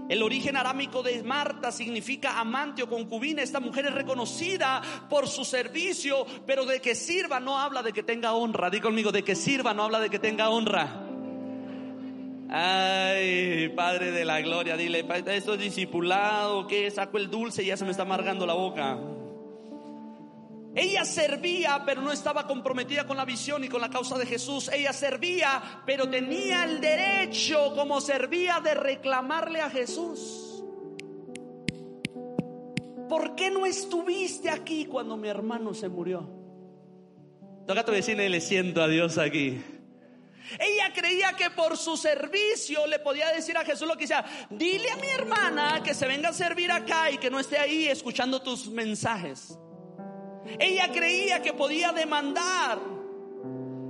[0.08, 3.42] El origen arámico de Marta significa amante o concubina.
[3.42, 8.02] Esta mujer es reconocida por su servicio, pero de que sirva no habla de que
[8.02, 8.70] tenga honra.
[8.70, 11.07] Di conmigo, de que sirva no habla de que tenga honra.
[12.50, 17.76] Ay, Padre de la Gloria, dile, esto es discipulado, que saco el dulce y ya
[17.76, 18.98] se me está amargando la boca.
[20.74, 24.70] Ella servía, pero no estaba comprometida con la visión y con la causa de Jesús.
[24.72, 30.62] Ella servía, pero tenía el derecho, como servía, de reclamarle a Jesús.
[33.08, 36.28] ¿Por qué no estuviste aquí cuando mi hermano se murió?
[37.66, 39.60] Toca a tu vecina y le siento a Dios aquí.
[40.58, 44.24] Ella creía que por su servicio le podía decir a Jesús lo que sea.
[44.50, 47.88] Dile a mi hermana que se venga a servir acá y que no esté ahí
[47.88, 49.58] escuchando tus mensajes.
[50.58, 52.78] Ella creía que podía demandar.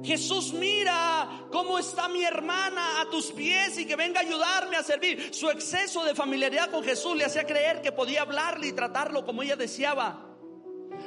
[0.03, 4.83] Jesús mira cómo está mi hermana a tus pies y que venga a ayudarme a
[4.83, 5.35] servir.
[5.35, 9.43] Su exceso de familiaridad con Jesús le hacía creer que podía hablarle y tratarlo como
[9.43, 10.28] ella deseaba.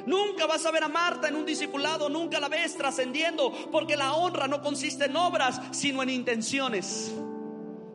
[0.06, 4.14] Nunca vas a ver a Marta en un discipulado, nunca la ves trascendiendo, porque la
[4.14, 7.12] honra no consiste en obras, sino en intenciones.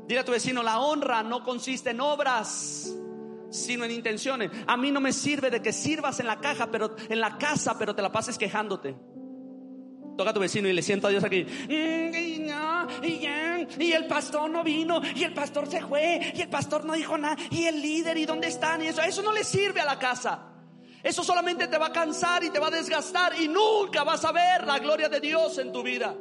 [0.08, 2.96] Dile a tu vecino, la honra no consiste en obras,
[3.50, 4.52] sino en intenciones.
[4.65, 7.78] A mí no me sirve de que sirvas en la caja, pero en la casa,
[7.78, 8.96] pero te la pases quejándote.
[10.17, 11.46] Toca a tu vecino y le siento a Dios aquí.
[11.70, 11.74] Y,
[13.80, 17.17] y, el pastor no vino, y el pastor se fue, y el pastor no dijo
[17.17, 20.00] nada, y el líder, y dónde están, y eso, eso no le sirve a la
[20.00, 20.57] casa.
[21.04, 24.32] Eso solamente te va a cansar y te va a desgastar y nunca vas a
[24.32, 26.16] ver la gloria de Dios en tu vida.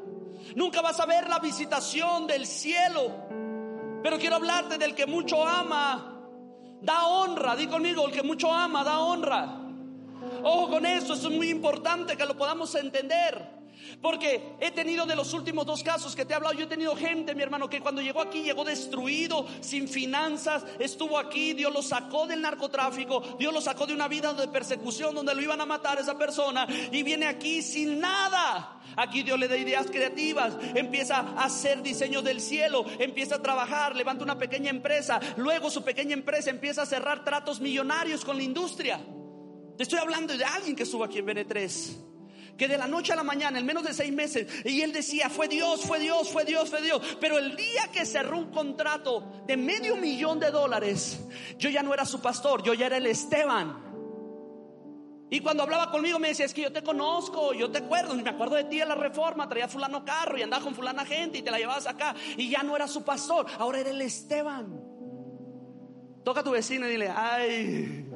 [0.54, 3.26] Nunca vas a ver la visitación del cielo.
[4.02, 6.20] Pero quiero hablarte del que mucho ama,
[6.80, 7.56] da honra.
[7.56, 9.62] Di conmigo, el que mucho ama, da honra.
[10.42, 13.55] Ojo con eso, eso es muy importante que lo podamos entender.
[14.00, 16.96] Porque he tenido de los últimos dos casos que te he hablado, yo he tenido
[16.96, 21.82] gente, mi hermano, que cuando llegó aquí llegó destruido, sin finanzas, estuvo aquí, Dios lo
[21.82, 25.66] sacó del narcotráfico, Dios lo sacó de una vida de persecución donde lo iban a
[25.66, 28.72] matar a esa persona y viene aquí sin nada.
[28.96, 33.94] Aquí Dios le da ideas creativas, empieza a hacer diseño del cielo, empieza a trabajar,
[33.94, 38.42] levanta una pequeña empresa, luego su pequeña empresa empieza a cerrar tratos millonarios con la
[38.42, 39.00] industria.
[39.76, 41.98] Te estoy hablando de alguien que estuvo aquí en Bene 3
[42.56, 45.28] que de la noche a la mañana, en menos de seis meses, y él decía,
[45.28, 47.00] fue Dios, fue Dios, fue Dios, fue Dios.
[47.20, 51.20] Pero el día que cerró un contrato de medio millón de dólares,
[51.58, 53.86] yo ya no era su pastor, yo ya era el Esteban.
[55.28, 58.30] Y cuando hablaba conmigo me decía, es que yo te conozco, yo te acuerdo, me
[58.30, 61.42] acuerdo de ti en la reforma, traía fulano carro y andaba con fulana gente y
[61.42, 62.14] te la llevabas acá.
[62.36, 64.80] Y ya no era su pastor, ahora era el Esteban.
[66.24, 68.08] Toca a tu vecino y dile, ay,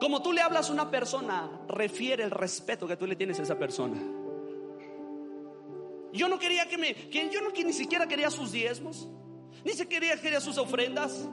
[0.00, 3.42] Como tú le hablas a una persona, refiere el respeto que tú le tienes a
[3.42, 3.96] esa persona.
[6.12, 9.08] Yo no quería que me, que yo ni siquiera quería sus diezmos,
[9.64, 11.28] ni siquiera quería sus ofrendas.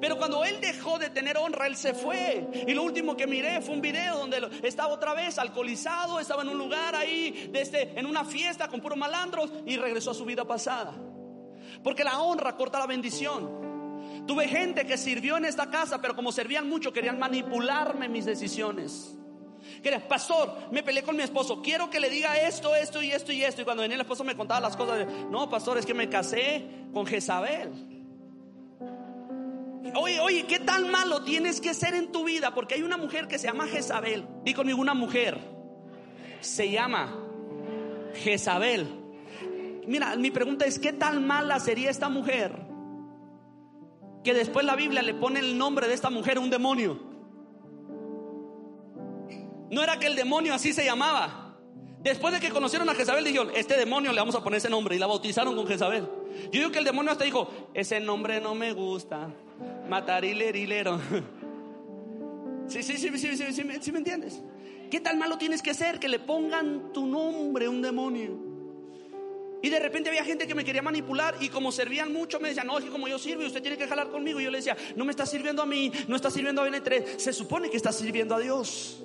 [0.00, 2.46] Pero cuando él dejó de tener honra, él se fue.
[2.66, 6.50] Y lo último que miré fue un video donde estaba otra vez alcoholizado, estaba en
[6.50, 10.44] un lugar ahí, desde, en una fiesta con puros malandros y regresó a su vida
[10.44, 10.94] pasada.
[11.82, 13.65] Porque la honra corta la bendición.
[14.26, 19.16] Tuve gente que sirvió en esta casa, pero como servían mucho, querían manipularme mis decisiones.
[19.82, 23.32] Quería, pastor, me peleé con mi esposo, quiero que le diga esto, esto y esto
[23.32, 23.62] y esto.
[23.62, 26.66] Y cuando venía el esposo me contaba las cosas, no, pastor, es que me casé
[26.92, 27.96] con Jezabel.
[29.94, 32.52] Oye, oye, ¿qué tan malo tienes que ser en tu vida?
[32.54, 34.26] Porque hay una mujer que se llama Jezabel.
[34.44, 35.38] Di conmigo, una mujer.
[36.40, 37.16] Se llama
[38.14, 38.86] Jezabel.
[39.86, 42.66] Mira, mi pregunta es, ¿qué tan mala sería esta mujer?
[44.26, 46.98] Que después la Biblia le pone el nombre de esta mujer un demonio.
[49.70, 51.56] No era que el demonio así se llamaba.
[52.02, 54.96] Después de que conocieron a Jezabel, dijeron, este demonio le vamos a poner ese nombre
[54.96, 56.08] y la bautizaron con Jezabel.
[56.46, 59.28] Yo digo que el demonio hasta dijo, ese nombre no me gusta.
[59.88, 61.00] Matarilerilero.
[62.68, 64.42] Sí, sí, sí, sí, sí, sí, me entiendes.
[64.90, 68.36] ¿Qué tal malo tienes que ser que le pongan tu nombre un demonio?
[69.62, 72.66] Y de repente había gente que me quería manipular y como servían mucho me decían,
[72.66, 74.40] no, es que como yo sirvo usted tiene que jalar conmigo.
[74.40, 77.18] Y yo le decía, no me está sirviendo a mí, no está sirviendo a BN3,
[77.18, 79.02] se supone que está sirviendo a Dios.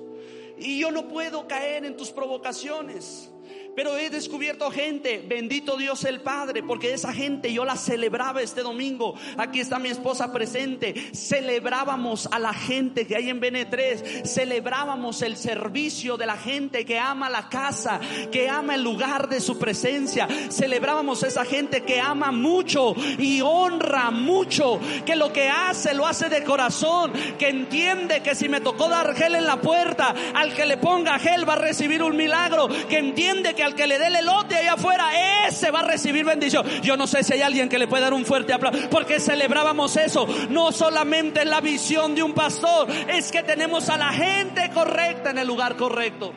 [0.57, 3.30] Y yo no puedo caer en tus provocaciones.
[3.75, 8.61] Pero he descubierto gente, bendito Dios el Padre, porque esa gente yo la celebraba este
[8.61, 9.15] domingo.
[9.37, 10.93] Aquí está mi esposa presente.
[11.13, 14.25] Celebrábamos a la gente que hay en BN3.
[14.25, 17.99] Celebrábamos el servicio de la gente que ama la casa,
[18.31, 20.27] que ama el lugar de su presencia.
[20.49, 26.05] Celebrábamos a esa gente que ama mucho y honra mucho, que lo que hace lo
[26.05, 30.53] hace de corazón, que entiende que si me tocó dar gel en la puerta, al
[30.53, 33.97] que le ponga gel va a recibir un milagro, que entiende que al que le
[33.97, 36.65] dé el elote allá afuera, ese va a recibir bendición.
[36.81, 39.95] Yo no sé si hay alguien que le puede dar un fuerte aplauso, porque celebrábamos
[39.97, 40.27] eso.
[40.49, 45.37] No solamente la visión de un pastor, es que tenemos a la gente correcta en
[45.37, 46.33] el lugar correcto.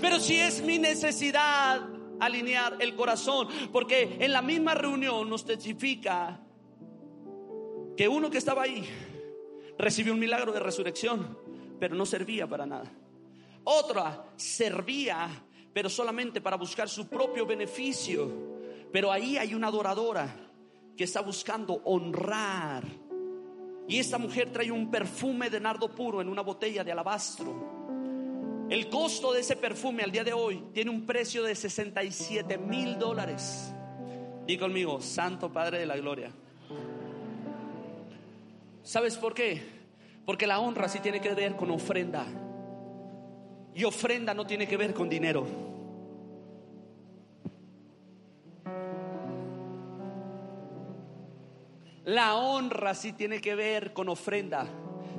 [0.00, 1.80] Pero si es mi necesidad
[2.20, 6.40] alinear el corazón, porque en la misma reunión nos testifica
[7.96, 8.88] que uno que estaba ahí
[9.78, 11.38] recibió un milagro de resurrección,
[11.78, 12.90] pero no servía para nada.
[13.64, 15.28] Otra servía
[15.72, 18.50] pero solamente para buscar su propio beneficio.
[18.92, 20.34] Pero ahí hay una adoradora
[20.96, 22.84] que está buscando honrar.
[23.88, 28.66] Y esta mujer trae un perfume de nardo puro en una botella de alabastro.
[28.68, 32.98] El costo de ese perfume al día de hoy tiene un precio de 67 mil
[32.98, 33.74] dólares.
[34.46, 36.30] Y conmigo, Santo Padre de la Gloria.
[38.82, 39.62] ¿Sabes por qué?
[40.24, 42.26] Porque la honra sí tiene que ver con ofrenda.
[43.74, 45.46] Y ofrenda no tiene que ver con dinero.
[52.04, 54.66] La honra sí tiene que ver con ofrenda,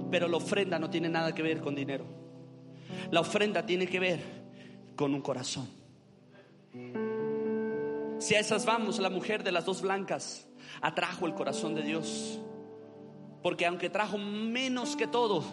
[0.09, 2.05] pero la ofrenda no tiene nada que ver con dinero.
[3.11, 4.19] La ofrenda tiene que ver
[4.95, 5.69] con un corazón.
[8.19, 10.47] Si a esas vamos, la mujer de las dos blancas
[10.82, 12.39] atrajo el corazón de Dios.
[13.41, 15.43] Porque aunque trajo menos que todo,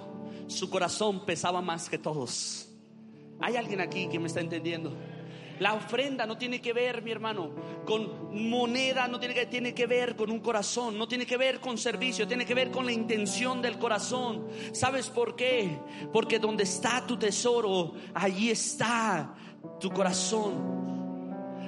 [0.49, 2.68] su corazón pesaba más que todos.
[3.41, 4.95] ¿Hay alguien aquí que me está entendiendo?
[5.59, 7.51] La ofrenda no tiene que ver, mi hermano,
[7.84, 11.59] con moneda, no tiene que, tiene que ver con un corazón, no tiene que ver
[11.59, 14.47] con servicio, tiene que ver con la intención del corazón.
[14.72, 15.78] ¿Sabes por qué?
[16.12, 19.34] Porque donde está tu tesoro, allí está
[19.80, 20.78] tu corazón.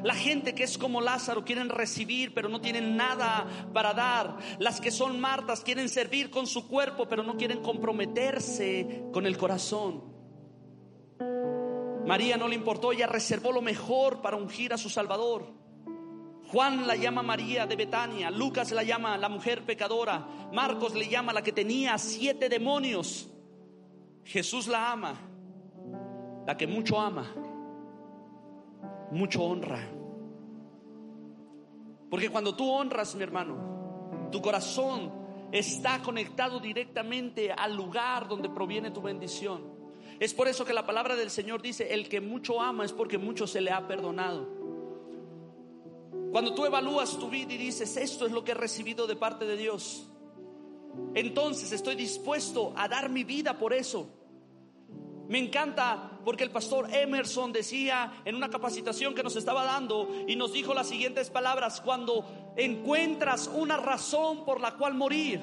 [0.04, 4.38] La gente que es como Lázaro quieren recibir pero no tienen nada para dar.
[4.58, 9.36] Las que son Martas quieren servir con su cuerpo pero no quieren comprometerse con el
[9.36, 10.09] corazón.
[12.06, 15.46] María no le importó, ella reservó lo mejor para ungir a su Salvador.
[16.50, 21.32] Juan la llama María de Betania, Lucas la llama la mujer pecadora, Marcos le llama
[21.32, 23.30] la que tenía siete demonios.
[24.24, 25.14] Jesús la ama,
[26.46, 27.32] la que mucho ama,
[29.12, 29.88] mucho honra.
[32.10, 35.12] Porque cuando tú honras, mi hermano, tu corazón
[35.52, 39.79] está conectado directamente al lugar donde proviene tu bendición.
[40.20, 43.16] Es por eso que la palabra del Señor dice, el que mucho ama es porque
[43.16, 44.46] mucho se le ha perdonado.
[46.30, 49.46] Cuando tú evalúas tu vida y dices, esto es lo que he recibido de parte
[49.46, 50.06] de Dios,
[51.14, 54.10] entonces estoy dispuesto a dar mi vida por eso.
[55.26, 60.36] Me encanta porque el pastor Emerson decía en una capacitación que nos estaba dando y
[60.36, 65.40] nos dijo las siguientes palabras, cuando encuentras una razón por la cual morir,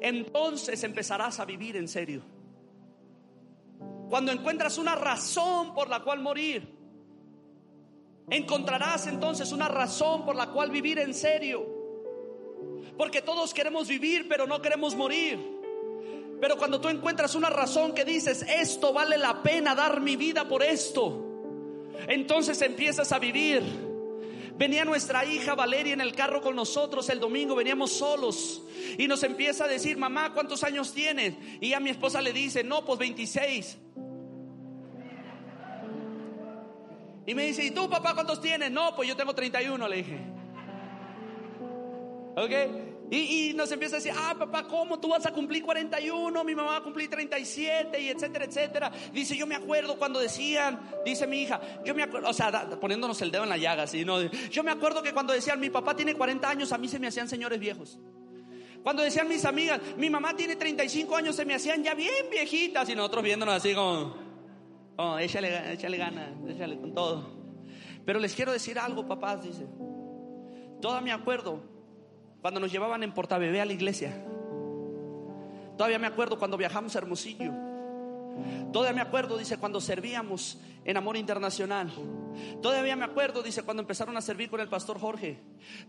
[0.00, 2.35] entonces empezarás a vivir en serio.
[4.08, 6.76] Cuando encuentras una razón por la cual morir,
[8.30, 11.66] encontrarás entonces una razón por la cual vivir en serio.
[12.96, 15.56] Porque todos queremos vivir, pero no queremos morir.
[16.40, 20.46] Pero cuando tú encuentras una razón que dices, esto vale la pena dar mi vida
[20.46, 21.24] por esto,
[22.08, 23.62] entonces empiezas a vivir.
[24.56, 28.62] Venía nuestra hija Valeria en el carro con nosotros el domingo, veníamos solos
[28.96, 31.34] y nos empieza a decir, mamá, ¿cuántos años tienes?
[31.60, 33.76] Y a mi esposa le dice, no, pues 26.
[37.26, 38.70] Y me dice, ¿y tú papá cuántos tienes?
[38.70, 40.20] No, pues yo tengo 31, le dije.
[42.36, 42.95] ¿Ok?
[43.10, 46.44] Y, nos empieza a decir, ah, papá, ¿cómo tú vas a cumplir 41?
[46.44, 48.92] Mi mamá va a cumplir 37 y etcétera, etcétera.
[49.12, 53.20] Dice, yo me acuerdo cuando decían, dice mi hija, yo me acuerdo, o sea, poniéndonos
[53.22, 54.20] el dedo en la llaga, así, ¿no?
[54.22, 57.06] Yo me acuerdo que cuando decían, mi papá tiene 40 años, a mí se me
[57.06, 57.98] hacían señores viejos.
[58.82, 62.88] Cuando decían mis amigas, mi mamá tiene 35 años, se me hacían ya bien viejitas
[62.88, 64.16] y nosotros viéndonos así como,
[64.96, 67.36] oh, échale, échale ganas, échale con todo.
[68.04, 69.66] Pero les quiero decir algo, papás, dice.
[70.80, 71.75] Todavía me acuerdo
[72.46, 74.22] cuando nos llevaban en Portabebé a la iglesia.
[75.76, 77.50] Todavía me acuerdo cuando viajamos a Hermosillo.
[78.72, 81.90] Todavía me acuerdo, dice, cuando servíamos en Amor Internacional.
[82.62, 85.40] Todavía me acuerdo, dice, cuando empezaron a servir con el pastor Jorge.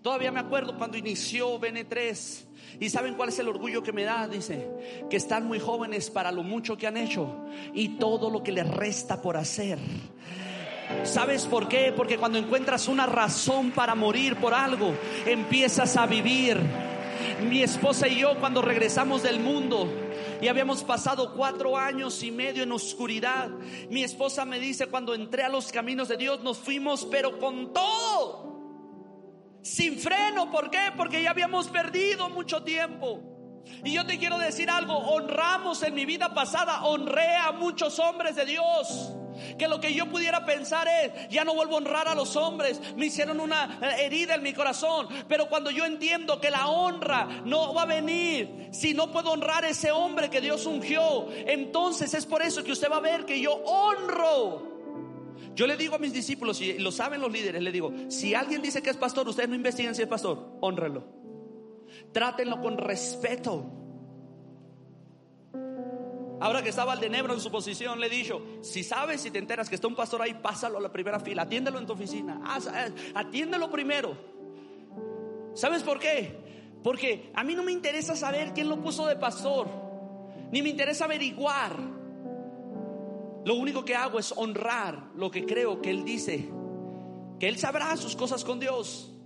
[0.01, 2.45] Todavía me acuerdo cuando inició BN3.
[2.79, 4.67] Y saben cuál es el orgullo que me da, dice,
[5.11, 7.45] que están muy jóvenes para lo mucho que han hecho
[7.75, 9.77] y todo lo que les resta por hacer.
[11.03, 11.93] ¿Sabes por qué?
[11.95, 16.59] Porque cuando encuentras una razón para morir por algo, empiezas a vivir.
[17.41, 19.91] Mi esposa y yo cuando regresamos del mundo
[20.41, 23.49] y habíamos pasado cuatro años y medio en oscuridad,
[23.89, 27.73] mi esposa me dice, cuando entré a los caminos de Dios nos fuimos, pero con
[27.73, 28.47] todo.
[29.61, 30.91] Sin freno, ¿por qué?
[30.95, 33.36] Porque ya habíamos perdido mucho tiempo.
[33.83, 38.35] Y yo te quiero decir algo, honramos en mi vida pasada, honré a muchos hombres
[38.35, 39.13] de Dios.
[39.57, 42.81] Que lo que yo pudiera pensar es, ya no vuelvo a honrar a los hombres,
[42.95, 45.07] me hicieron una eh, herida en mi corazón.
[45.27, 49.65] Pero cuando yo entiendo que la honra no va a venir si no puedo honrar
[49.65, 53.25] a ese hombre que Dios ungió, entonces es por eso que usted va a ver
[53.25, 54.77] que yo honro.
[55.53, 58.61] Yo le digo a mis discípulos, y lo saben los líderes, le digo, si alguien
[58.61, 61.16] dice que es pastor, ustedes no investiguen si es pastor, honrenlo.
[62.11, 63.77] Trátenlo con respeto.
[66.39, 69.39] Ahora que estaba el Nebro en su posición, le he dicho, si sabes, si te
[69.39, 72.41] enteras que está un pastor ahí, pásalo a la primera fila, atiéndelo en tu oficina,
[73.15, 74.15] atiéndelo primero.
[75.55, 76.37] ¿Sabes por qué?
[76.83, 79.67] Porque a mí no me interesa saber quién lo puso de pastor,
[80.51, 81.75] ni me interesa averiguar.
[83.43, 86.49] Lo único que hago es honrar lo que creo que Él dice,
[87.39, 89.16] que Él sabrá sus cosas con Dios.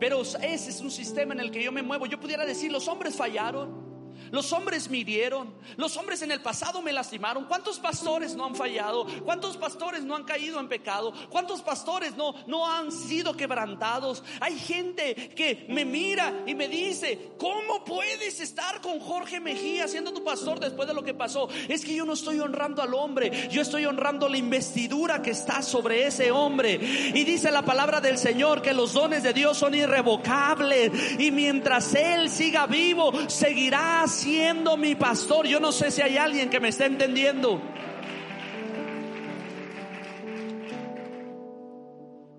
[0.00, 2.06] Pero ese es un sistema en el que yo me muevo.
[2.06, 3.89] Yo pudiera decir, los hombres fallaron.
[4.30, 7.46] Los hombres mirieron, los hombres en el pasado me lastimaron.
[7.46, 9.06] ¿Cuántos pastores no han fallado?
[9.24, 11.12] ¿Cuántos pastores no han caído en pecado?
[11.30, 14.22] ¿Cuántos pastores no, no han sido quebrantados?
[14.40, 20.12] Hay gente que me mira y me dice, ¿cómo puedes estar con Jorge Mejía siendo
[20.12, 21.48] tu pastor después de lo que pasó?
[21.68, 25.62] Es que yo no estoy honrando al hombre, yo estoy honrando la investidura que está
[25.62, 26.74] sobre ese hombre.
[27.14, 31.94] Y dice la palabra del Señor que los dones de Dios son irrevocables y mientras
[31.94, 35.46] Él siga vivo, seguirá siendo mi pastor.
[35.46, 37.60] Yo no sé si hay alguien que me está entendiendo.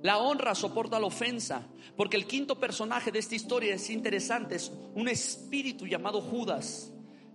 [0.03, 4.71] La honra soporta la ofensa, porque el quinto personaje de esta historia es interesante, es
[4.95, 6.91] un espíritu llamado Judas,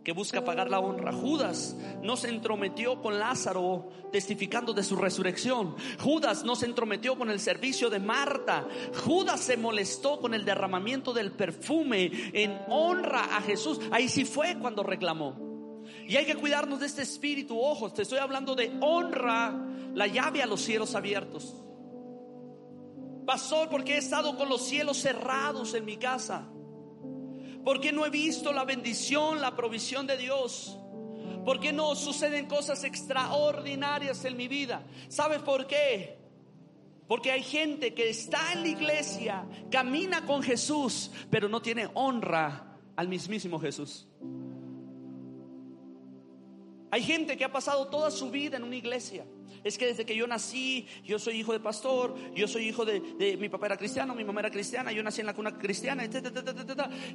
[0.06, 1.12] que busca pagar la honra.
[1.12, 5.74] Judas no se entrometió con Lázaro testificando de su resurrección.
[5.98, 8.68] Judas no se entrometió con el servicio de Marta.
[9.04, 13.80] Judas se molestó con el derramamiento del perfume en honra a Jesús.
[13.90, 15.82] Ahí sí fue cuando reclamó.
[16.06, 17.58] Y hay que cuidarnos de este espíritu.
[17.58, 19.60] Ojos, te estoy hablando de honra,
[19.92, 21.52] la llave a los cielos abiertos.
[23.26, 26.46] Pastor, porque he estado con los cielos cerrados en mi casa.
[27.66, 30.78] Porque no he visto la bendición, la provisión de Dios.
[31.44, 34.86] Porque no suceden cosas extraordinarias en mi vida.
[35.08, 36.16] ¿Sabes por qué?
[37.08, 42.78] Porque hay gente que está en la iglesia, camina con Jesús, pero no tiene honra
[42.94, 44.06] al mismísimo Jesús.
[46.92, 49.26] Hay gente que ha pasado toda su vida en una iglesia.
[49.66, 53.36] Es que desde que yo nací, yo soy hijo de pastor, yo soy hijo de,
[53.36, 56.04] mi papá era cristiano, mi mamá era cristiana, yo nací en la cuna cristiana,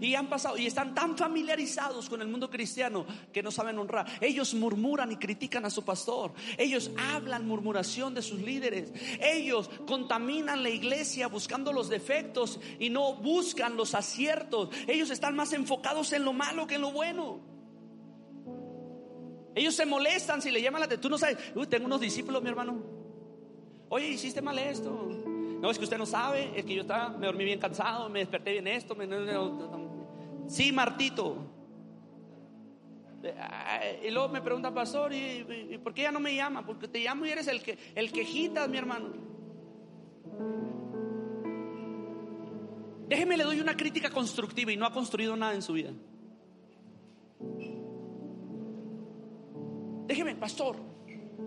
[0.02, 4.06] y han pasado y están tan familiarizados con el mundo cristiano que no saben honrar.
[4.20, 6.34] Ellos murmuran y critican a su pastor.
[6.58, 8.92] Ellos hablan murmuración de sus líderes.
[9.22, 14.76] Ellos contaminan la iglesia buscando los defectos y no buscan los aciertos.
[14.88, 17.51] Ellos están más enfocados en lo malo que en lo bueno.
[19.54, 21.02] Ellos se molestan si le llaman la atención.
[21.02, 22.82] Tú no sabes, uy, tengo unos discípulos, mi hermano.
[23.90, 25.10] Oye, hiciste mal esto.
[25.62, 28.20] No, es que usted no sabe, es que yo estaba, me dormí bien cansado, me
[28.20, 28.96] desperté bien esto.
[30.48, 31.52] sí, Martito.
[34.04, 36.66] Y luego me pregunta, pastor, ¿y, por qué ya no me llama?
[36.66, 39.10] Porque te llamo y eres el que el quejitas, mi hermano.
[43.08, 45.92] Déjeme le doy una crítica constructiva y no ha construido nada en su vida.
[50.12, 50.76] Déjeme, pastor,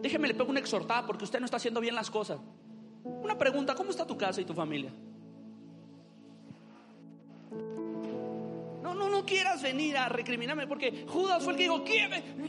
[0.00, 2.40] déjeme le pego una exhortada porque usted no está haciendo bien las cosas.
[3.04, 4.90] Una pregunta, ¿cómo está tu casa y tu familia?
[8.82, 11.84] No, no, no quieras venir a recriminarme porque Judas fue el que dijo,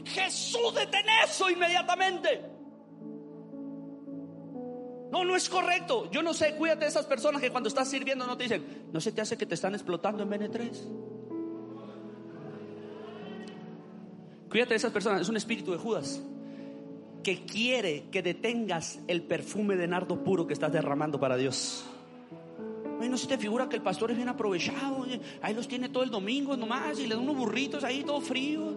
[0.06, 2.40] Jesús detén eso inmediatamente.
[5.12, 6.10] No, no es correcto.
[6.10, 9.02] Yo no sé, cuídate de esas personas que cuando estás sirviendo no te dicen, no
[9.02, 11.15] se te hace que te están explotando en BN3.
[14.48, 16.22] Cuídate de esas personas, es un espíritu de Judas
[17.26, 21.84] que quiere que detengas el perfume de nardo puro que estás derramando para Dios.
[23.00, 25.04] no se te figura que el pastor es bien aprovechado,
[25.42, 28.74] ahí los tiene todo el domingo nomás y le da unos burritos ahí todo frío.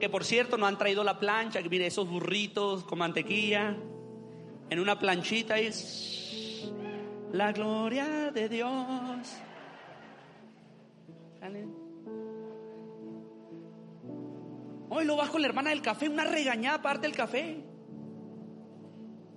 [0.00, 3.76] Que por cierto no han traído la plancha, que mire esos burritos con mantequilla
[4.70, 5.68] en una planchita y
[7.32, 8.70] la gloria de Dios.
[14.90, 17.64] Hoy lo bajo la hermana del café, una regañada parte del café.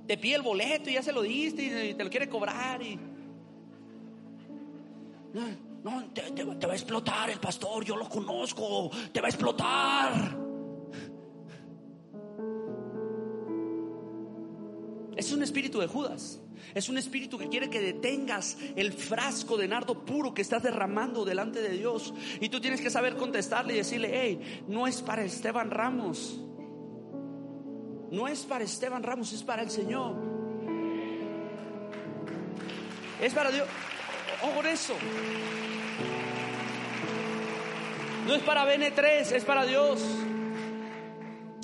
[0.08, 2.82] Te pide el boleto y ya se lo diste y te lo quiere cobrar.
[2.82, 3.00] Y...
[5.84, 10.43] No, te, te va a explotar el pastor, yo lo conozco, te va a explotar.
[15.24, 16.42] Es un espíritu de Judas.
[16.74, 21.24] Es un espíritu que quiere que detengas el frasco de nardo puro que estás derramando
[21.24, 22.14] delante de Dios.
[22.42, 26.42] Y tú tienes que saber contestarle y decirle, hey, no es para Esteban Ramos.
[28.12, 30.16] No es para Esteban Ramos, es para el Señor.
[33.22, 33.68] Es para Dios.
[34.44, 34.94] Ojo con eso.
[38.28, 40.02] No es para BN3, es para Dios.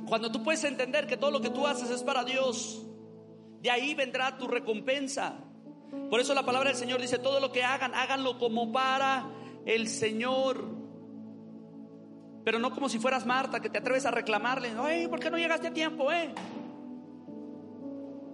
[0.07, 2.85] Cuando tú puedes entender que todo lo que tú haces es para Dios,
[3.61, 5.35] de ahí vendrá tu recompensa.
[6.09, 9.29] Por eso la palabra del Señor dice, todo lo que hagan, háganlo como para
[9.65, 10.63] el Señor.
[12.43, 15.37] Pero no como si fueras Marta, que te atreves a reclamarle, ay, ¿por qué no
[15.37, 16.33] llegaste a tiempo, eh?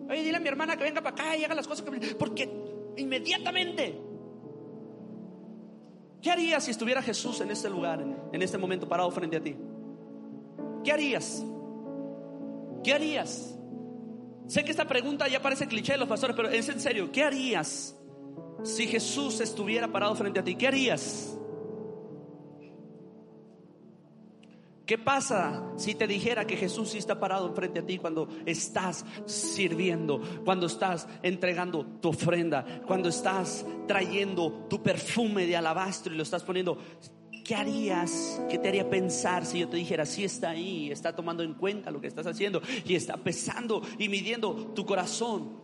[0.09, 2.15] Oye, dile a mi hermana que venga para acá y haga las cosas que...
[2.15, 2.49] Porque
[2.97, 4.01] inmediatamente...
[6.21, 9.55] ¿Qué harías si estuviera Jesús en este lugar, en este momento parado frente a ti?
[10.84, 11.45] ¿Qué harías?
[12.84, 13.54] ¿Qué harías?
[14.47, 17.11] Sé que esta pregunta ya parece cliché de los pastores, pero es en serio.
[17.11, 17.95] ¿Qué harías
[18.63, 20.55] si Jesús estuviera parado frente a ti?
[20.55, 21.35] ¿Qué harías?
[24.85, 29.03] ¿Qué pasa si te dijera que Jesús sí está parado frente a ti cuando estás
[29.25, 36.23] sirviendo, cuando estás entregando tu ofrenda, cuando estás trayendo tu perfume de alabastro y lo
[36.23, 36.77] estás poniendo
[37.45, 38.41] ¿Qué harías?
[38.49, 41.91] ¿Qué te haría pensar si yo te dijera, si está ahí, está tomando en cuenta
[41.91, 45.61] lo que estás haciendo y está pesando y midiendo tu corazón?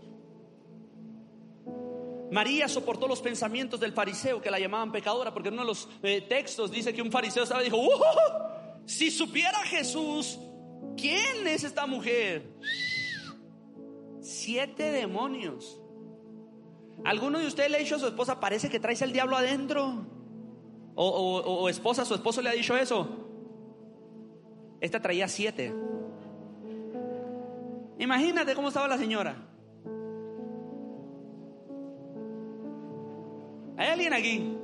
[2.29, 6.21] María soportó los pensamientos del fariseo que la llamaban pecadora, porque uno de los eh,
[6.21, 7.81] textos dice que un fariseo estaba y dijo,
[8.85, 10.37] si supiera Jesús,
[10.95, 12.53] ¿quién es esta mujer?
[14.21, 15.81] Siete demonios.
[17.03, 20.20] ¿Alguno de ustedes le ha dicho a su esposa, parece que traes el diablo adentro?
[20.95, 23.07] O, esposa, su esposo le ha dicho eso.
[24.79, 25.73] Esta traía siete.
[27.99, 29.35] Imagínate cómo estaba la señora.
[33.77, 34.57] ¿Hay alguien aquí?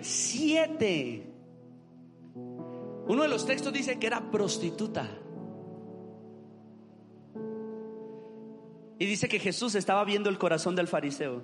[0.00, 1.24] Siete.
[3.06, 5.08] Uno de los textos dice que era prostituta.
[9.00, 11.42] Y dice que Jesús estaba viendo el corazón del fariseo.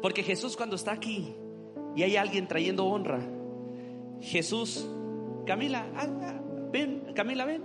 [0.00, 1.34] Porque Jesús cuando está aquí
[1.94, 3.20] y hay alguien trayendo honra,
[4.20, 4.88] Jesús,
[5.46, 6.40] Camila, ah, ah,
[6.70, 7.62] ven, Camila, ven,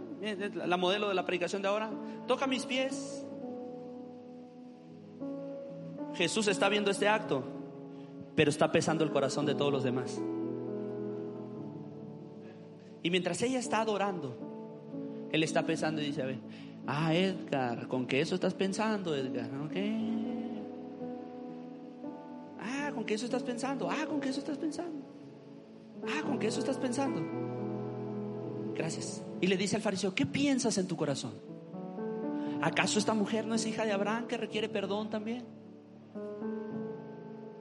[0.54, 1.92] la modelo de la predicación de ahora,
[2.28, 3.26] toca mis pies.
[6.16, 7.44] Jesús está viendo este acto,
[8.36, 10.20] pero está pesando el corazón de todos los demás.
[13.04, 16.40] Y mientras ella está adorando, él está pensando y dice, a ver,
[16.88, 19.50] ah, Edgar, ¿con qué eso estás pensando, Edgar?
[19.54, 19.70] Ah,
[22.98, 23.88] ¿con qué eso estás pensando?
[23.92, 25.06] Ah, ¿con qué eso estás pensando?
[26.08, 27.22] Ah, ¿con qué eso estás pensando?
[28.74, 29.22] Gracias.
[29.40, 31.36] Y le dice al fariseo, ¿qué piensas en tu corazón?
[32.60, 35.46] ¿Acaso esta mujer no es hija de Abraham que requiere perdón también?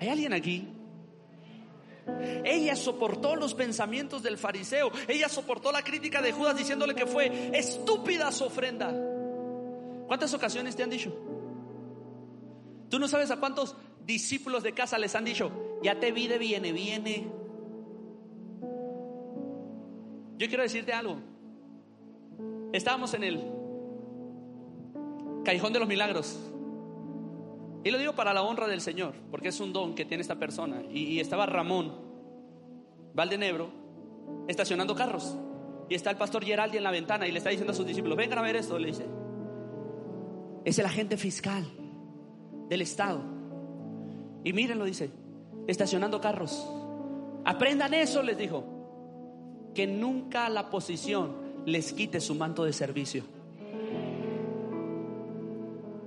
[0.00, 0.72] ¿Hay alguien aquí?
[2.42, 4.90] Ella soportó los pensamientos del fariseo.
[5.06, 8.90] Ella soportó la crítica de Judas diciéndole que fue estúpida su ofrenda.
[10.06, 11.14] ¿Cuántas ocasiones te han dicho?
[12.88, 13.76] Tú no sabes a cuántos
[14.06, 15.50] discípulos de casa les han dicho,
[15.82, 17.26] ya te vi de viene, viene.
[20.38, 21.16] Yo quiero decirte algo.
[22.72, 23.44] Estábamos en el
[25.44, 26.38] Callejón de los Milagros.
[27.84, 30.36] Y lo digo para la honra del Señor, porque es un don que tiene esta
[30.36, 30.82] persona.
[30.90, 31.92] Y, estaba Ramón
[33.14, 33.70] Valdenebro
[34.48, 35.36] estacionando carros.
[35.88, 38.16] Y está el pastor Geraldi en la ventana y le está diciendo a sus discípulos,
[38.16, 39.06] vengan a ver esto, le dice.
[40.64, 41.64] Es el agente fiscal
[42.68, 43.35] del Estado.
[44.46, 45.10] Y miren, lo dice,
[45.66, 46.64] estacionando carros.
[47.44, 48.64] Aprendan eso, les dijo.
[49.74, 53.24] Que nunca la posición les quite su manto de servicio.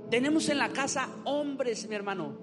[0.09, 2.37] Tenemos en la casa hombres, mi hermano.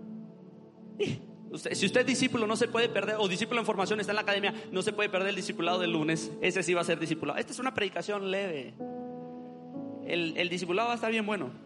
[0.99, 4.23] si usted es discípulo, no se puede perder, o discípulo en formación está en la
[4.23, 6.31] academia, no se puede perder el discipulado del lunes.
[6.43, 7.39] Ese sí va a ser discipulado.
[7.39, 8.75] Esta es una predicación leve.
[10.07, 11.66] El, el discipulado va a estar bien bueno.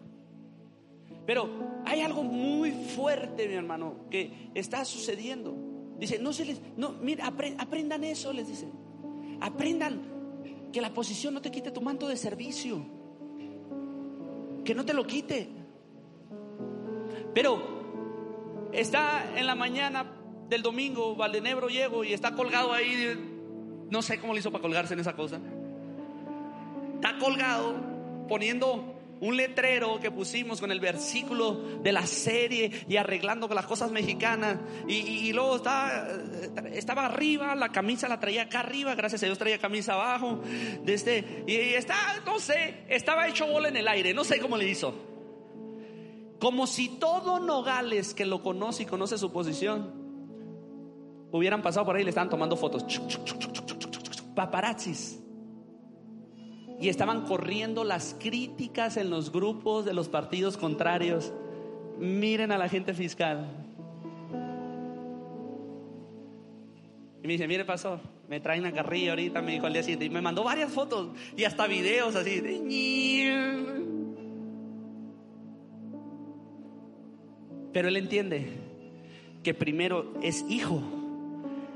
[1.31, 1.49] Pero
[1.87, 5.55] hay algo muy fuerte, mi hermano, que está sucediendo.
[5.97, 7.25] Dice, no se les, no, mira,
[7.57, 8.67] aprendan eso, les dice.
[9.41, 10.01] Aprendan
[10.73, 12.85] que la posición no te quite tu manto de servicio.
[14.65, 15.47] Que no te lo quite.
[17.33, 17.63] Pero
[18.73, 20.13] está en la mañana
[20.49, 23.87] del domingo, Valdenebro llego y está colgado ahí.
[23.89, 25.39] No sé cómo le hizo para colgarse en esa cosa.
[26.97, 27.77] Está colgado
[28.27, 31.53] poniendo un letrero que pusimos con el versículo
[31.83, 34.59] de la serie y arreglando con las cosas mexicanas.
[34.89, 36.09] Y, luego estaba,
[36.73, 40.41] estaba arriba, la camisa la traía acá arriba, gracias a Dios traía camisa abajo.
[40.83, 44.57] De este, y está, no sé, estaba hecho bola en el aire, no sé cómo
[44.57, 44.95] le hizo.
[46.39, 49.93] Como si todo Nogales que lo conoce y conoce su posición,
[51.31, 52.85] hubieran pasado por ahí y le estaban tomando fotos.
[54.35, 55.20] Paparazzis
[56.81, 61.33] y estaban corriendo las críticas en los grupos de los partidos contrarios.
[61.99, 63.47] Miren a la gente fiscal.
[67.23, 70.07] Y me dice, mire pastor, me traen a carrilla ahorita, me dijo al día siguiente.
[70.07, 72.41] Y me mandó varias fotos y hasta videos así.
[77.75, 78.55] Pero él entiende
[79.43, 80.83] que primero es hijo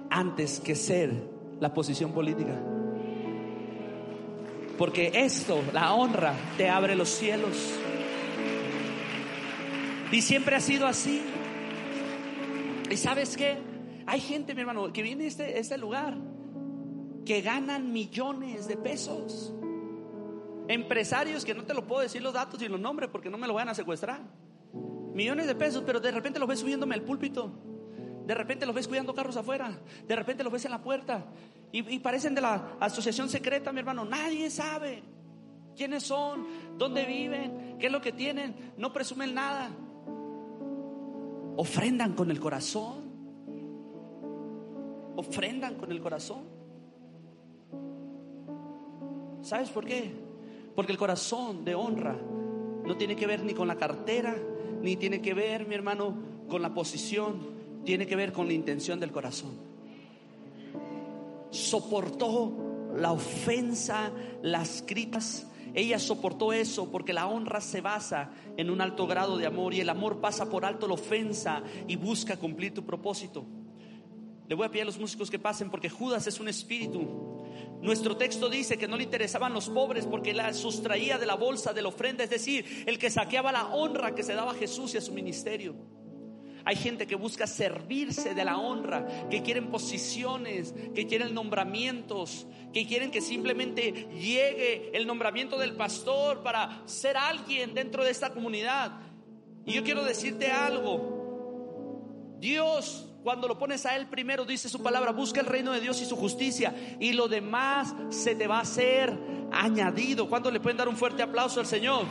[0.09, 1.13] antes que ser
[1.61, 2.59] la posición política.
[4.79, 7.75] Porque esto, la honra, te abre los cielos.
[10.11, 11.23] Y siempre ha sido así.
[12.91, 13.57] ¿Y sabes qué?
[14.07, 16.17] Hay gente, mi hermano, que viene a este, este lugar
[17.25, 19.53] que ganan millones de pesos.
[20.69, 23.47] Empresarios que no te lo puedo decir los datos y los nombres porque no me
[23.47, 24.21] lo van a secuestrar.
[25.15, 27.53] Millones de pesos, pero de repente los ves subiéndome al púlpito.
[28.27, 29.79] De repente los ves cuidando carros afuera.
[30.07, 31.25] De repente los ves en la puerta.
[31.75, 34.05] Y, parecen de la asociación secreta, mi hermano.
[34.05, 35.03] Nadie sabe
[35.77, 36.47] quiénes son,
[36.79, 38.55] dónde viven, qué es lo que tienen.
[38.79, 39.71] No presumen nada.
[41.57, 43.11] Ofrendan con el corazón.
[45.17, 46.45] Ofrendan con el corazón.
[49.43, 50.15] ¿Sabes por qué?
[50.77, 52.17] Porque el corazón de honra
[52.85, 54.37] no tiene que ver ni con la cartera,
[54.81, 56.15] ni tiene que ver, mi hermano,
[56.49, 57.49] con la posición,
[57.85, 59.74] tiene que ver con la intención del corazón
[61.55, 65.47] soportó la ofensa, las críticas.
[65.75, 69.81] Ella soportó eso porque la honra se basa en un alto grado de amor y
[69.81, 73.45] el amor pasa por alto la ofensa y busca cumplir tu propósito.
[74.47, 77.35] Le voy a pedir a los músicos que pasen porque Judas es un espíritu
[77.83, 81.73] Nuestro texto dice que no le interesaban los pobres porque la sustraía de la bolsa
[81.73, 84.95] de la ofrenda, es decir, el que saqueaba la honra que se daba a Jesús
[84.95, 85.75] y a su ministerio.
[86.67, 92.87] Hay gente que busca servirse de la honra, que quieren posiciones, que quieren nombramientos, que
[92.87, 98.93] quieren que simplemente llegue el nombramiento del pastor para ser alguien dentro de esta comunidad.
[99.67, 102.37] Y yo quiero decirte algo.
[102.39, 106.01] Dios, cuando lo pones a Él primero, dice su palabra, busca el reino de Dios
[106.01, 109.19] y su justicia y lo demás se te va a ser
[109.53, 110.29] añadido.
[110.29, 112.05] ¿Cuándo le pueden dar un fuerte aplauso al Señor?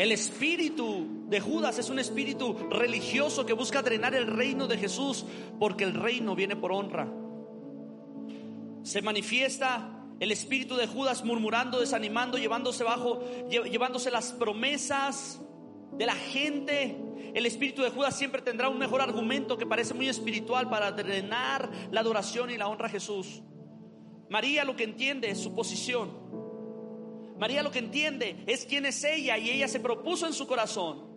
[0.00, 5.26] El espíritu de Judas es un espíritu religioso que busca drenar el reino de Jesús
[5.58, 7.06] porque el reino viene por honra.
[8.82, 15.38] Se manifiesta el espíritu de Judas murmurando, desanimando, llevándose bajo, llevándose las promesas
[15.92, 16.96] de la gente.
[17.34, 21.70] El espíritu de Judas siempre tendrá un mejor argumento que parece muy espiritual para drenar
[21.90, 23.42] la adoración y la honra a Jesús.
[24.30, 26.19] María lo que entiende es su posición.
[27.40, 31.08] María lo que entiende es quién es ella y ella se propuso en su corazón.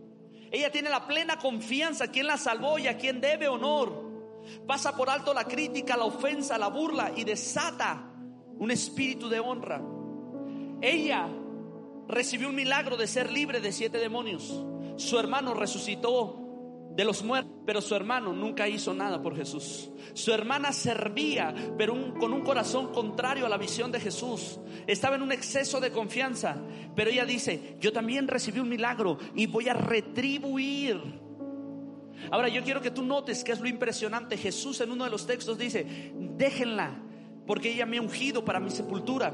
[0.52, 4.42] Ella tiene la plena confianza a quien la salvó y a quien debe honor.
[4.66, 8.10] Pasa por alto la crítica, la ofensa, la burla y desata
[8.58, 9.82] un espíritu de honra.
[10.82, 11.28] Ella
[12.08, 14.64] recibió un milagro de ser libre de siete demonios.
[14.96, 16.43] Su hermano resucitó
[16.96, 19.90] de los muertos, pero su hermano nunca hizo nada por Jesús.
[20.14, 24.60] Su hermana servía, pero con un corazón contrario a la visión de Jesús.
[24.86, 26.58] Estaba en un exceso de confianza,
[26.96, 31.02] pero ella dice, yo también recibí un milagro y voy a retribuir.
[32.32, 34.38] Ahora yo quiero que tú notes que es lo impresionante.
[34.38, 37.02] Jesús en uno de los textos dice, déjenla,
[37.48, 39.34] porque ella me ha ungido para mi sepultura.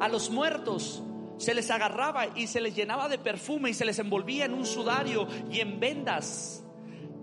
[0.00, 1.04] A los muertos
[1.38, 4.66] se les agarraba y se les llenaba de perfume y se les envolvía en un
[4.66, 6.64] sudario y en vendas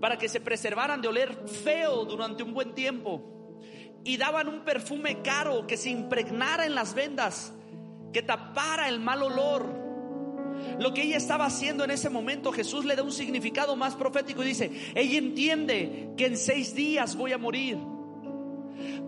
[0.00, 3.60] para que se preservaran de oler feo durante un buen tiempo.
[4.04, 7.52] Y daban un perfume caro que se impregnara en las vendas,
[8.12, 9.88] que tapara el mal olor.
[10.78, 14.42] Lo que ella estaba haciendo en ese momento, Jesús le da un significado más profético
[14.42, 17.78] y dice, ella entiende que en seis días voy a morir.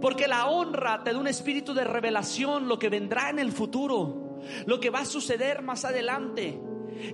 [0.01, 4.41] Porque la honra te da un espíritu de revelación, lo que vendrá en el futuro,
[4.66, 6.59] lo que va a suceder más adelante.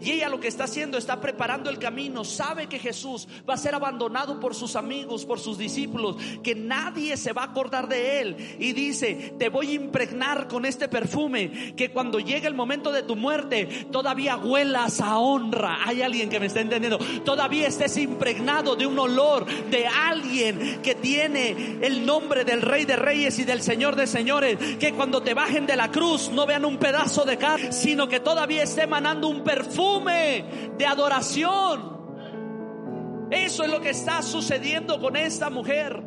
[0.01, 2.24] Y ella lo que está haciendo está preparando el camino.
[2.24, 7.16] Sabe que Jesús va a ser abandonado por sus amigos, por sus discípulos, que nadie
[7.16, 8.57] se va a acordar de él.
[8.59, 13.03] Y dice, te voy a impregnar con este perfume, que cuando llegue el momento de
[13.03, 15.78] tu muerte, todavía huelas a honra.
[15.84, 16.99] Hay alguien que me está entendiendo.
[17.24, 22.97] Todavía estés impregnado de un olor de alguien que tiene el nombre del Rey de
[22.97, 24.59] Reyes y del Señor de Señores.
[24.78, 28.20] Que cuando te bajen de la cruz no vean un pedazo de carne, sino que
[28.20, 31.95] todavía esté emanando un perfume perfume de adoración.
[33.30, 36.00] Eso es lo que está sucediendo con esta mujer.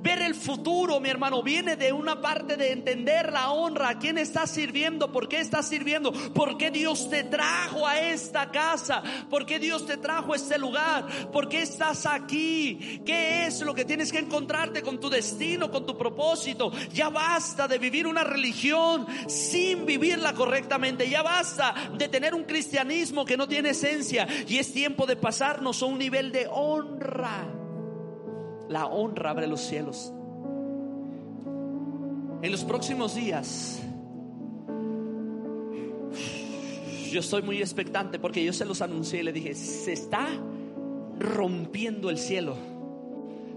[0.00, 4.50] Ver el futuro, mi hermano, viene de una parte de entender la honra, quién estás
[4.50, 9.58] sirviendo, por qué estás sirviendo, por qué Dios te trajo a esta casa, por qué
[9.58, 14.12] Dios te trajo a este lugar, por qué estás aquí, qué es lo que tienes
[14.12, 16.70] que encontrarte con tu destino, con tu propósito.
[16.92, 23.24] Ya basta de vivir una religión sin vivirla correctamente, ya basta de tener un cristianismo
[23.24, 26.57] que no tiene esencia y es tiempo de pasarnos a un nivel de honra
[28.68, 30.12] la honra abre los cielos.
[32.40, 33.82] En los próximos días,
[37.10, 40.28] yo estoy muy expectante porque yo se los anuncié y le dije, se está
[41.18, 42.56] rompiendo el cielo.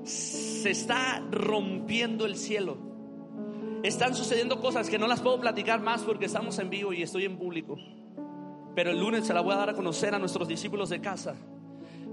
[0.03, 2.77] Se está rompiendo el cielo.
[3.83, 7.25] Están sucediendo cosas que no las puedo platicar más porque estamos en vivo y estoy
[7.25, 7.77] en público.
[8.75, 11.35] Pero el lunes se la voy a dar a conocer a nuestros discípulos de casa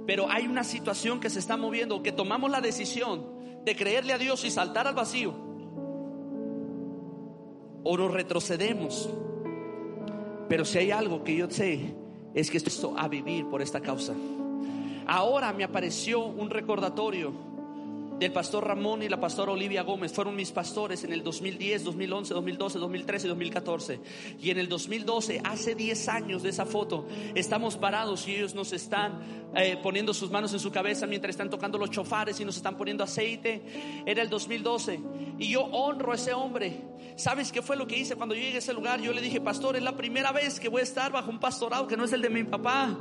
[0.08, 3.26] pero hay una situación que se está moviendo, que tomamos la decisión
[3.66, 5.34] de creerle a Dios y saltar al vacío,
[7.84, 9.10] o nos retrocedemos.
[10.48, 11.94] Pero si hay algo que yo sé,
[12.32, 14.14] es que estoy a vivir por esta causa.
[15.06, 17.30] Ahora me apareció un recordatorio
[18.18, 22.34] del pastor Ramón y la pastora Olivia Gómez fueron mis pastores en el 2010, 2011,
[22.34, 24.00] 2012, 2013 y 2014.
[24.40, 28.72] Y en el 2012, hace 10 años de esa foto, estamos parados y ellos nos
[28.72, 29.20] están
[29.54, 32.76] eh, poniendo sus manos en su cabeza mientras están tocando los chofares y nos están
[32.76, 33.62] poniendo aceite.
[34.04, 35.00] Era el 2012.
[35.38, 36.82] Y yo honro a ese hombre.
[37.14, 39.00] ¿Sabes qué fue lo que hice cuando yo llegué a ese lugar?
[39.00, 41.86] Yo le dije, pastor, es la primera vez que voy a estar bajo un pastorado
[41.86, 42.96] que no es el de mi papá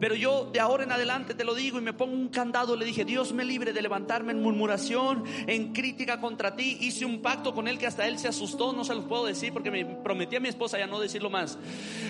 [0.00, 2.76] Pero yo de ahora en adelante te lo digo y me pongo un candado.
[2.76, 6.76] Le dije, Dios me libre de levantarme en murmuración, en crítica contra ti.
[6.80, 9.52] Hice un pacto con él que hasta él se asustó, no se los puedo decir
[9.52, 11.58] porque me prometí a mi esposa ya no decirlo más.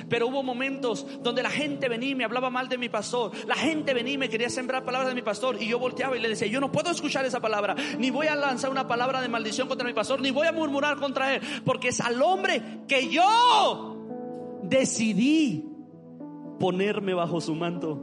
[0.08, 3.32] Pero hubo momentos donde la gente venía y me hablaba mal de mi pastor.
[3.46, 5.62] La gente venía y me quería sembrar palabras de mi pastor.
[5.62, 7.76] Y yo volteaba y le decía, yo no puedo escuchar esa palabra.
[7.98, 10.20] Ni voy a lanzar una palabra de maldición contra mi pastor.
[10.20, 11.40] Ni voy a murmurar contra él.
[11.64, 15.75] Porque es al hombre que yo decidí
[16.58, 18.00] ponerme bajo su manto.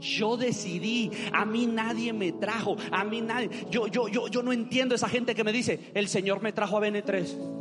[0.00, 3.50] Yo decidí, a mí nadie me trajo, a mí nadie.
[3.70, 6.76] Yo, yo, yo, yo no entiendo esa gente que me dice, el Señor me trajo
[6.76, 7.58] a BN3.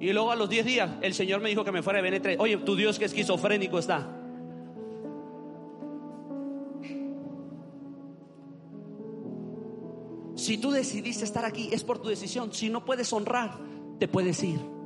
[0.00, 2.36] Y luego a los 10 días, el Señor me dijo que me fuera a BN3.
[2.38, 4.14] Oye, tu Dios que esquizofrénico está.
[10.36, 12.52] Si tú decidiste estar aquí, es por tu decisión.
[12.52, 13.58] Si no puedes honrar,
[13.98, 14.77] te puedes ir.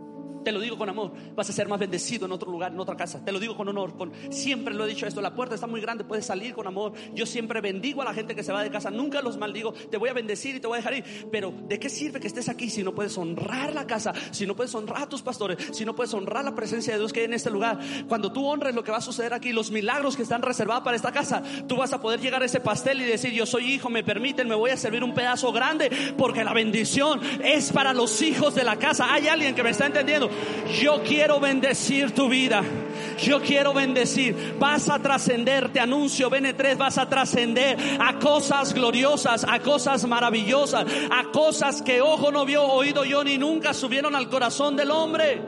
[0.45, 1.12] Te lo digo con amor.
[1.34, 3.24] Vas a ser más bendecido en otro lugar, en otra casa.
[3.24, 3.97] Te lo digo con honor.
[3.97, 5.20] Con, siempre lo he dicho esto.
[5.20, 6.05] La puerta está muy grande.
[6.05, 6.93] Puedes salir con amor.
[7.14, 8.90] Yo siempre bendigo a la gente que se va de casa.
[8.90, 9.72] Nunca los maldigo.
[9.72, 11.28] Te voy a bendecir y te voy a dejar ir.
[11.30, 14.12] Pero ¿de qué sirve que estés aquí si no puedes honrar la casa?
[14.30, 15.59] Si no puedes honrar a tus pastores.
[15.72, 17.78] Si no puedes honrar la presencia de Dios que hay en este lugar.
[18.09, 20.97] Cuando tú honres lo que va a suceder aquí, los milagros que están reservados para
[20.97, 23.90] esta casa, tú vas a poder llegar a ese pastel y decir, yo soy hijo,
[23.90, 25.90] me permiten, me voy a servir un pedazo grande.
[26.16, 29.12] Porque la bendición es para los hijos de la casa.
[29.12, 30.30] Hay alguien que me está entendiendo.
[30.80, 32.62] Yo quiero bendecir tu vida.
[33.18, 34.57] Yo quiero bendecir.
[34.59, 40.87] Vas a trascender, te anuncio, BN3, vas a trascender a cosas gloriosas, a cosas maravillosas,
[41.11, 45.43] a cosas que ojo no vio, oído yo, ni nunca subieron al corazón del hombre.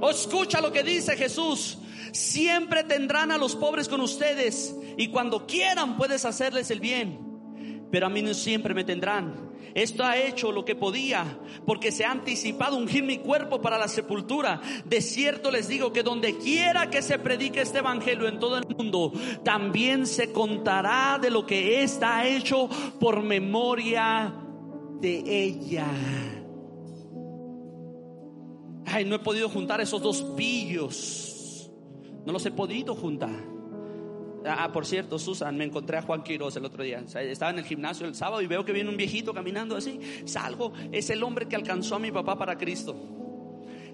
[0.00, 1.78] O escucha lo que dice Jesús.
[2.12, 7.18] Siempre tendrán a los pobres con ustedes y cuando quieran puedes hacerles el bien.
[7.90, 9.51] Pero a mí no siempre me tendrán.
[9.74, 13.88] Esto ha hecho lo que podía, porque se ha anticipado ungir mi cuerpo para la
[13.88, 14.60] sepultura.
[14.84, 18.66] De cierto les digo que donde quiera que se predique este evangelio en todo el
[18.66, 19.12] mundo,
[19.44, 22.68] también se contará de lo que está hecho
[23.00, 24.34] por memoria
[25.00, 25.86] de ella.
[28.86, 31.70] Ay, no he podido juntar esos dos pillos.
[32.26, 33.51] No los he podido juntar.
[34.44, 37.02] Ah, por cierto, Susan, me encontré a Juan Quiroz el otro día.
[37.14, 40.00] Estaba en el gimnasio el sábado y veo que viene un viejito caminando así.
[40.24, 42.96] Salgo, es el hombre que alcanzó a mi papá para Cristo.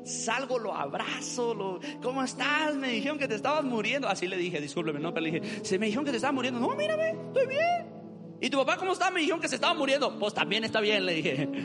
[0.04, 2.74] Salgo, lo abrazo, lo, ¿cómo estás?
[2.76, 4.08] Me dijeron que te estabas muriendo.
[4.08, 6.60] Así le dije, discúlpeme, no, pero le dije, se me dijeron que te estabas muriendo.
[6.60, 7.86] No, mírame, estoy bien.
[8.40, 9.10] ¿Y tu papá cómo está?
[9.10, 10.18] Me dijeron que se estaba muriendo.
[10.18, 11.48] Pues también está bien, le dije.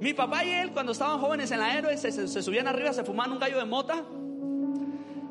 [0.00, 3.02] Mi papá y él, cuando estaban jóvenes en la héroe, se, se, subían arriba, se
[3.02, 4.04] fumaban un gallo de mota,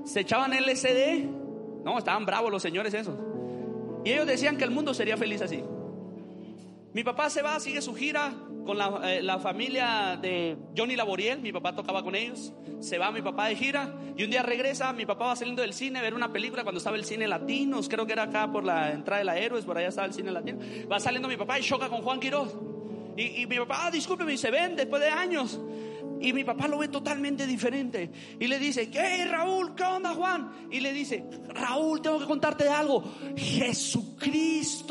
[0.03, 1.46] se echaban LSD
[1.83, 3.15] no, estaban bravos los señores esos.
[4.03, 5.63] Y ellos decían que el mundo sería feliz así.
[6.93, 8.33] Mi papá se va, sigue su gira
[8.65, 13.21] con la, eh, familia de Johnny Laboriel, mi papá tocaba con ellos, se va mi
[13.21, 16.13] papá de gira y un día regresa, mi papá va saliendo del cine a ver
[16.13, 19.25] una película cuando estaba el cine Latinos, creo que era acá por la entrada de
[19.25, 20.59] la Héroes, por allá estaba el cine latino,
[20.91, 22.55] va saliendo mi papá y choca con Juan Quiroz.
[23.15, 25.59] Y, y mi papá, ah, y se ven después de años.
[26.21, 28.11] Y mi papá lo ve totalmente diferente.
[28.39, 29.75] Y le dice, ¿qué Raúl?
[29.75, 30.67] ¿Qué onda Juan?
[30.71, 33.03] Y le dice, Raúl, tengo que contarte algo.
[33.35, 34.87] Jesucristo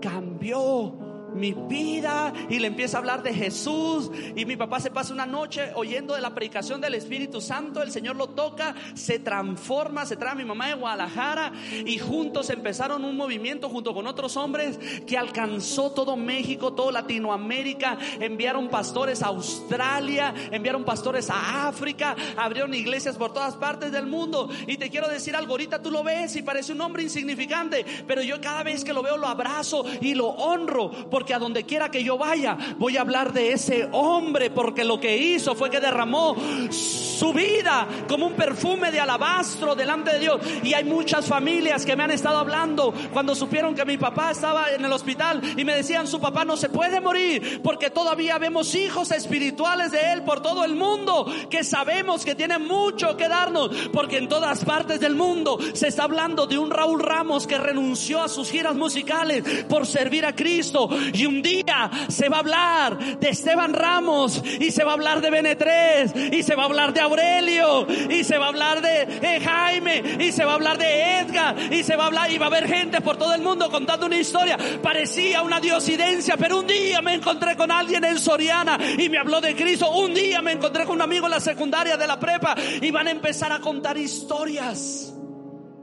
[0.00, 4.10] cambió mi vida y le empieza a hablar de Jesús.
[4.36, 7.90] Y mi papá se pasa una noche oyendo de la predicación del Espíritu Santo, el
[7.90, 11.52] Señor lo toca, se transforma, se trae a mi mamá de Guadalajara.
[11.84, 17.98] Y juntos empezaron un movimiento junto con otros hombres que alcanzó todo México, todo Latinoamérica,
[18.20, 24.48] enviaron pastores a Australia, enviaron pastores a África, abrieron iglesias por todas partes del mundo.
[24.66, 28.22] Y te quiero decir algo, ahorita tú lo ves y parece un hombre insignificante, pero
[28.22, 31.90] yo cada vez que lo veo lo abrazo y lo honro porque a donde quiera
[31.90, 35.80] que yo vaya, voy a hablar de ese hombre, porque lo que hizo fue que
[35.80, 36.36] derramó
[36.70, 40.40] su vida como un perfume de alabastro delante de Dios.
[40.62, 44.70] Y hay muchas familias que me han estado hablando cuando supieron que mi papá estaba
[44.70, 48.76] en el hospital y me decían, su papá no se puede morir, porque todavía vemos
[48.76, 53.70] hijos espirituales de él por todo el mundo, que sabemos que tienen mucho que darnos,
[53.92, 58.22] porque en todas partes del mundo se está hablando de un Raúl Ramos que renunció
[58.22, 63.18] a sus giras musicales por servir a Cristo y un día se va a hablar
[63.18, 66.92] de Esteban Ramos y se va a hablar de Benetres y se va a hablar
[66.92, 70.78] de Aurelio y se va a hablar de eh, Jaime y se va a hablar
[70.78, 73.42] de Edgar y se va a hablar y va a haber gente por todo el
[73.42, 74.56] mundo contando una historia.
[74.82, 79.40] Parecía una diosidencia, pero un día me encontré con alguien en Soriana y me habló
[79.40, 79.90] de Cristo.
[79.90, 83.08] Un día me encontré con un amigo en la secundaria de la prepa y van
[83.08, 85.14] a empezar a contar historias.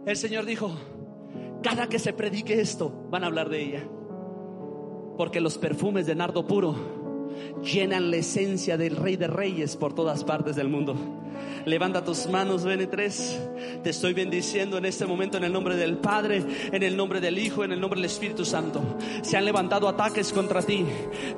[0.05, 0.75] El Señor dijo,
[1.63, 3.87] cada que se predique esto, van a hablar de ella.
[5.17, 6.75] Porque los perfumes de nardo puro
[7.63, 10.95] llenan la esencia del Rey de Reyes por todas partes del mundo.
[11.65, 13.81] Levanta tus manos, BN3.
[13.81, 17.39] Te estoy bendiciendo en este momento en el nombre del Padre, en el nombre del
[17.39, 18.83] Hijo, en el nombre del Espíritu Santo.
[19.21, 20.85] Se han levantado ataques contra ti.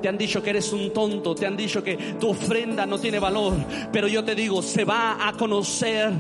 [0.02, 1.34] Te han dicho que eres un tonto.
[1.34, 3.54] Te han dicho que tu ofrenda no tiene valor.
[3.92, 6.12] Pero yo te digo, se va a conocer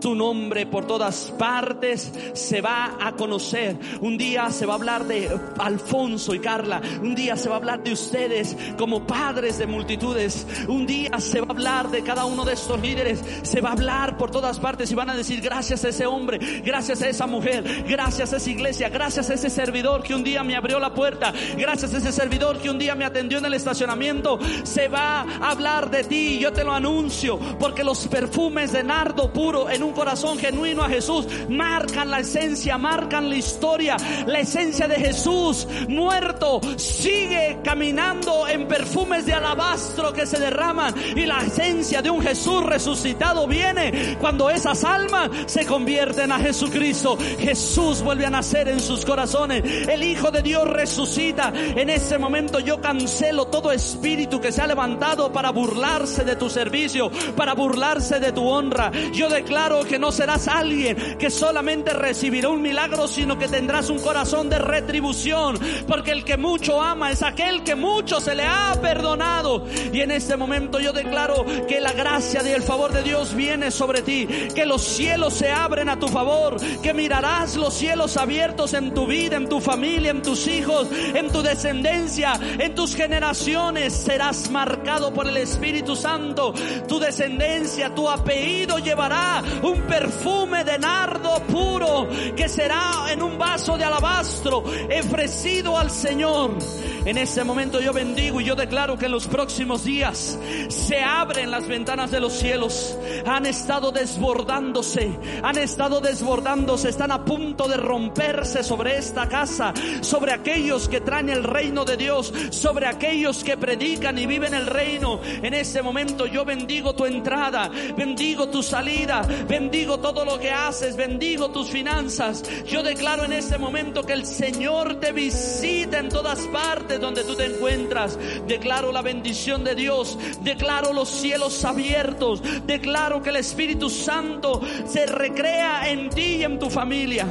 [0.00, 2.12] tu nombre por todas partes.
[2.34, 3.76] Se va a conocer.
[4.00, 6.82] Un día se va a hablar de Alfonso y Carla.
[7.02, 10.46] Un día se va a hablar de ustedes como padres de multitudes.
[10.68, 13.72] Un día se va a hablar de cada uno de estos líderes se va a
[13.72, 17.26] hablar por todas partes y van a decir gracias a ese hombre, gracias a esa
[17.26, 20.92] mujer, gracias a esa iglesia, gracias a ese servidor que un día me abrió la
[20.92, 24.38] puerta, gracias a ese servidor que un día me atendió en el estacionamiento.
[24.64, 29.32] Se va a hablar de ti, yo te lo anuncio, porque los perfumes de nardo
[29.32, 33.96] puro en un corazón genuino a Jesús marcan la esencia, marcan la historia,
[34.26, 41.26] la esencia de Jesús muerto sigue caminando en perfumes de alabastro que se derraman y
[41.26, 43.13] la esencia de un Jesús resucitado
[43.48, 47.18] viene cuando esas almas se convierten a Jesucristo.
[47.38, 49.62] Jesús vuelve a nacer en sus corazones.
[49.88, 51.52] El Hijo de Dios resucita.
[51.54, 56.48] En ese momento yo cancelo todo espíritu que se ha levantado para burlarse de tu
[56.48, 58.90] servicio, para burlarse de tu honra.
[59.12, 63.98] Yo declaro que no serás alguien que solamente recibirá un milagro, sino que tendrás un
[64.00, 65.58] corazón de retribución.
[65.86, 69.66] Porque el que mucho ama es aquel que mucho se le ha perdonado.
[69.92, 73.70] Y en este momento yo declaro que la gracia y el favor de Dios viene
[73.70, 78.72] sobre ti, que los cielos se abren a tu favor, que mirarás los cielos abiertos
[78.74, 83.92] en tu vida, en tu familia, en tus hijos, en tu descendencia, en tus generaciones.
[83.92, 86.54] Serás marcado por el Espíritu Santo.
[86.88, 93.76] Tu descendencia, tu apellido llevará un perfume de nardo puro que será en un vaso
[93.76, 94.64] de alabastro
[94.98, 96.56] ofrecido al Señor.
[97.04, 100.38] En ese momento yo bendigo y yo declaro que en los próximos días
[100.68, 102.96] se abren las ventanas de los cielos
[103.26, 105.10] han estado desbordándose,
[105.42, 111.28] han estado desbordándose, están a punto de romperse sobre esta casa, sobre aquellos que traen
[111.28, 115.20] el reino de Dios, sobre aquellos que predican y viven el reino.
[115.42, 120.96] En este momento yo bendigo tu entrada, bendigo tu salida, bendigo todo lo que haces,
[120.96, 122.42] bendigo tus finanzas.
[122.66, 127.34] Yo declaro en este momento que el Señor te visita en todas partes donde tú
[127.34, 128.18] te encuentras.
[128.46, 135.06] Declaro la bendición de Dios, declaro los cielos abiertos, declaro que el Espíritu Santo se
[135.06, 137.26] recrea en ti y en tu familia.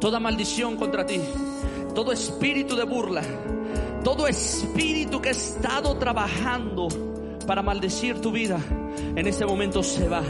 [0.00, 1.20] Toda maldición contra ti,
[1.94, 3.22] todo espíritu de burla,
[4.02, 6.88] todo espíritu que ha estado trabajando
[7.46, 8.58] para maldecir tu vida,
[9.14, 10.22] en este momento se va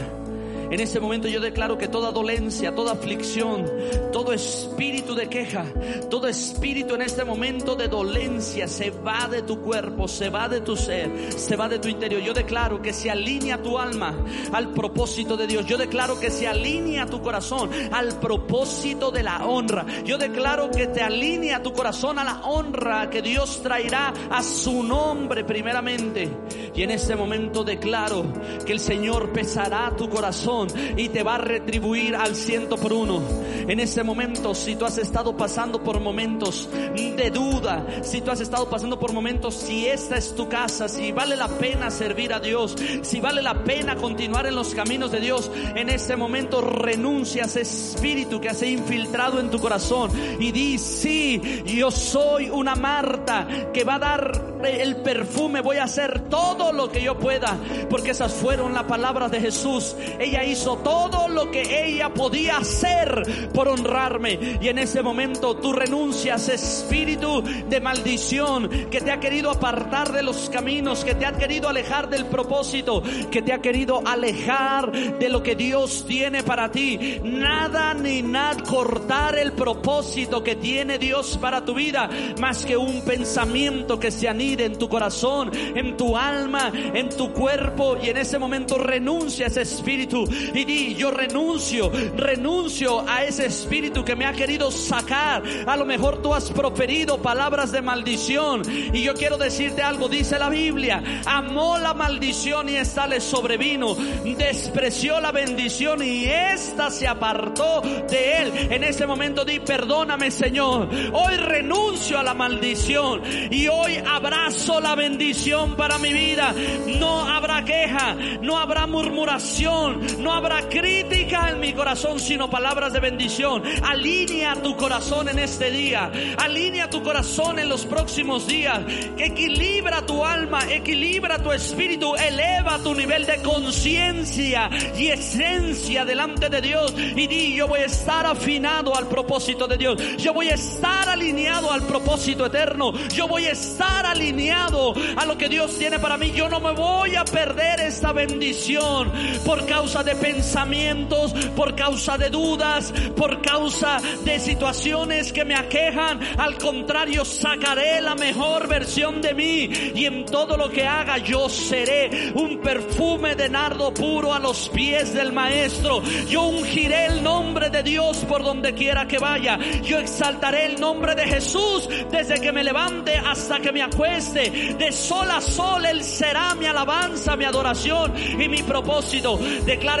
[0.73, 3.69] en ese momento yo declaro que toda dolencia, toda aflicción,
[4.11, 5.65] todo espíritu de queja,
[6.09, 10.61] todo espíritu en este momento de dolencia se va de tu cuerpo, se va de
[10.61, 12.21] tu ser, se va de tu interior.
[12.21, 14.17] Yo declaro que se alinea tu alma
[14.51, 15.67] al propósito de Dios.
[15.67, 19.85] Yo declaro que se alinea tu corazón al propósito de la honra.
[20.05, 24.81] Yo declaro que te alinea tu corazón a la honra que Dios traerá a su
[24.81, 26.29] nombre primeramente.
[26.73, 28.25] Y en este momento declaro
[28.65, 30.62] que el Señor pesará tu corazón
[30.97, 33.21] y te va a retribuir al ciento por uno.
[33.67, 38.41] En ese momento, si tú has estado pasando por momentos de duda, si tú has
[38.41, 42.39] estado pasando por momentos, si esta es tu casa, si vale la pena servir a
[42.39, 47.43] Dios, si vale la pena continuar en los caminos de Dios, en ese momento renuncia
[47.43, 52.49] a ese espíritu que se ha infiltrado en tu corazón y di, sí, yo soy
[52.49, 57.17] una Marta que va a dar el perfume, voy a hacer todo lo que yo
[57.17, 57.57] pueda,
[57.89, 59.95] porque esas fueron las palabras de Jesús.
[60.19, 64.59] Ella hizo todo lo que ella podía hacer por honrarme.
[64.61, 70.23] Y en ese momento tú renuncias, espíritu de maldición que te ha querido apartar de
[70.23, 75.29] los caminos, que te ha querido alejar del propósito, que te ha querido alejar de
[75.29, 77.19] lo que Dios tiene para ti.
[77.23, 83.01] Nada ni nada cortar el propósito que tiene Dios para tu vida, más que un
[83.01, 87.97] pensamiento que se anide en tu corazón, en tu alma, en tu cuerpo.
[88.01, 93.45] Y en ese momento renuncia a ese espíritu y di, yo renuncio, renuncio a ese
[93.45, 95.43] espíritu que me ha querido sacar.
[95.65, 98.61] A lo mejor tú has proferido palabras de maldición
[98.93, 103.95] y yo quiero decirte algo, dice la Biblia, amó la maldición y esta le sobrevino,
[104.37, 108.53] despreció la bendición y esta se apartó de él.
[108.71, 113.21] En ese momento di, perdóname Señor, hoy renuncio a la maldición
[113.51, 116.53] y hoy Abrazo la bendición para mi vida.
[116.99, 122.99] No habrá queja, no habrá murmuración, no habrá crítica en mi corazón, sino palabras de
[122.99, 123.61] bendición.
[123.83, 126.09] Alinea tu corazón en este día.
[126.37, 128.79] Alinea tu corazón en los próximos días.
[129.17, 136.61] Equilibra tu alma, equilibra tu espíritu, eleva tu nivel de conciencia y esencia delante de
[136.61, 136.93] Dios.
[136.97, 140.17] Y di, yo voy a estar afinado al propósito de Dios.
[140.17, 142.93] Yo voy a estar alineado al propósito eterno.
[143.09, 146.31] Yo voy a estar alineado a lo que Dios tiene para mí.
[146.31, 149.11] Yo no me voy a perder esta bendición
[149.45, 156.19] por causa de pensamientos, por causa de dudas, por causa de situaciones que me aquejan.
[156.37, 161.49] Al contrario, sacaré la mejor versión de mí y en todo lo que haga yo
[161.49, 166.01] seré un perfume de nardo puro a los pies del maestro.
[166.29, 169.57] Yo ungiré el nombre de Dios por donde quiera que vaya.
[169.83, 174.75] Yo exaltaré el nombre de Jesús desde que me levante hasta que me acueste.
[174.77, 179.39] De sol a sol Él será mi alabanza, mi adoración y mi propósito.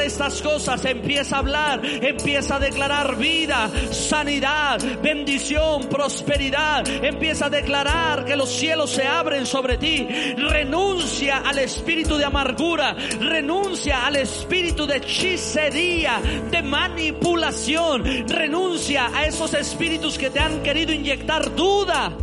[0.03, 6.87] Estas cosas, empieza a hablar, empieza a declarar vida, sanidad, bendición, prosperidad.
[6.87, 10.05] Empieza a declarar que los cielos se abren sobre ti.
[10.37, 19.53] Renuncia al espíritu de amargura, renuncia al espíritu de hechicería, de manipulación, renuncia a esos
[19.53, 22.22] espíritus que te han querido inyectar duda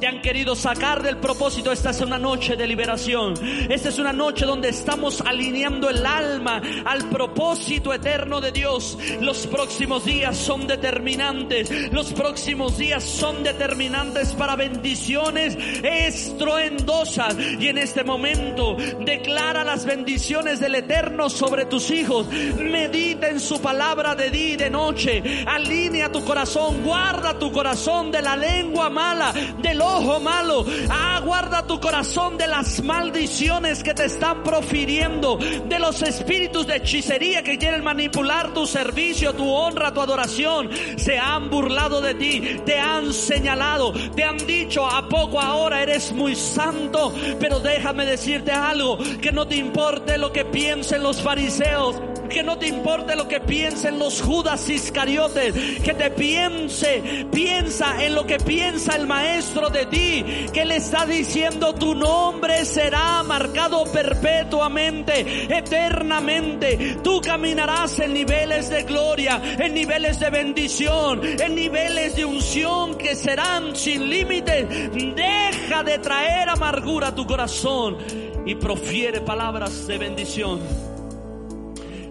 [0.00, 1.72] te han querido sacar del propósito.
[1.72, 3.34] Esta es una noche de liberación.
[3.68, 8.96] Esta es una noche donde estamos alineando el alma al propósito eterno de Dios.
[9.20, 11.92] Los próximos días son determinantes.
[11.92, 17.36] Los próximos días son determinantes para bendiciones estruendosas.
[17.58, 22.28] Y en este momento declara las bendiciones del eterno sobre tus hijos.
[22.28, 25.44] Medita en su palabra de día y de noche.
[25.46, 26.82] Alinea tu corazón.
[26.84, 30.64] Guarda tu corazón de la lengua mala, del ojo malo.
[30.90, 36.76] Ah, guarda tu corazón de las maldiciones que te están profiriendo, de los espíritus de
[36.76, 40.70] hechicería que quieren manipular tu servicio, tu honra, tu adoración.
[40.96, 46.12] Se han burlado de ti, te han señalado, te han dicho a poco ahora eres
[46.12, 51.96] muy santo, pero déjame decirte algo, que no te importe lo que piensen los fariseos,
[52.28, 58.14] que no te importe lo que piensen los Judas Iscariotes, que te piense, piensa en
[58.14, 63.84] lo que piensa el maestro de ti, que le está diciendo tu nombre será marcado
[63.84, 66.98] perpetuamente, eternamente.
[67.02, 73.14] Tú caminarás en niveles de gloria, en niveles de bendición, en niveles de unción que
[73.14, 74.66] serán sin límites.
[74.68, 77.98] Deja de traer amargura a tu corazón
[78.46, 80.87] y profiere palabras de bendición.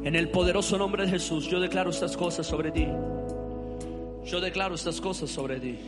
[0.08, 2.88] En el poderoso nombre de Jesús, yo declaro estas cosas sobre ti.
[4.24, 5.80] Yo declaro estas cosas sobre ti.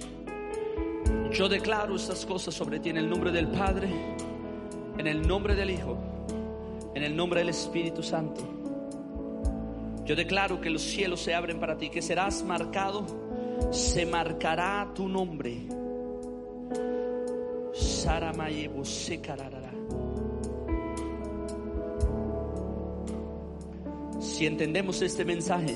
[1.31, 3.87] Yo declaro estas cosas sobre ti en el nombre del Padre,
[4.97, 5.97] en el nombre del Hijo,
[6.95, 8.41] en el nombre del Espíritu Santo.
[10.03, 13.05] Yo declaro que los cielos se abren para ti, que serás marcado,
[13.71, 15.65] se marcará tu nombre.
[24.39, 25.75] Si entendemos este mensaje,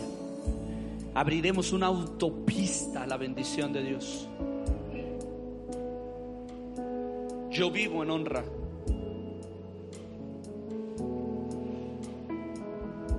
[1.13, 4.25] abriremos una autopista a la bendición de Dios.
[7.51, 8.45] Yo vivo en honra.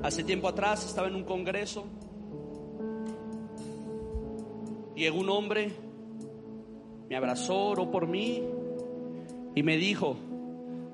[0.02, 1.84] Hace tiempo atrás estaba en un congreso.
[4.96, 5.74] Llegó un hombre,
[7.10, 8.42] me abrazó, oró por mí
[9.54, 10.16] y me dijo,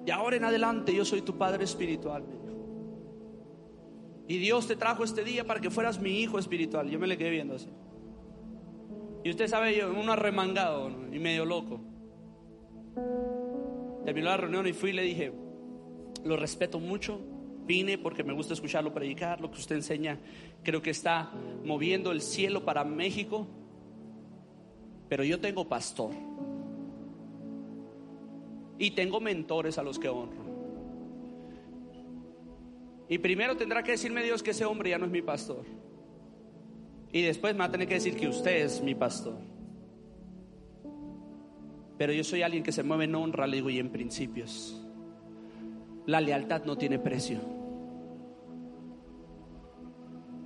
[0.05, 2.24] de ahora en adelante yo soy tu padre espiritual.
[4.31, 6.89] Y Dios te trajo este día para que fueras mi hijo espiritual.
[6.89, 7.66] Yo me le quedé viendo así.
[9.24, 11.81] Y usted sabe, yo, uno arremangado y medio loco.
[14.05, 15.33] Terminó la reunión y fui y le dije,
[16.24, 17.20] lo respeto mucho,
[17.66, 20.20] vine porque me gusta escucharlo predicar, lo que usted enseña,
[20.62, 21.33] creo que está
[21.64, 23.49] moviendo el cielo para México,
[25.09, 26.12] pero yo tengo pastor
[28.78, 30.49] y tengo mentores a los que honro.
[33.11, 35.65] Y primero tendrá que decirme Dios que ese hombre ya no es mi pastor.
[37.12, 39.37] Y después me va a tener que decir que usted es mi pastor.
[41.99, 44.81] Pero yo soy alguien que se mueve en honra, le digo, y en principios.
[46.07, 47.41] La lealtad no tiene precio.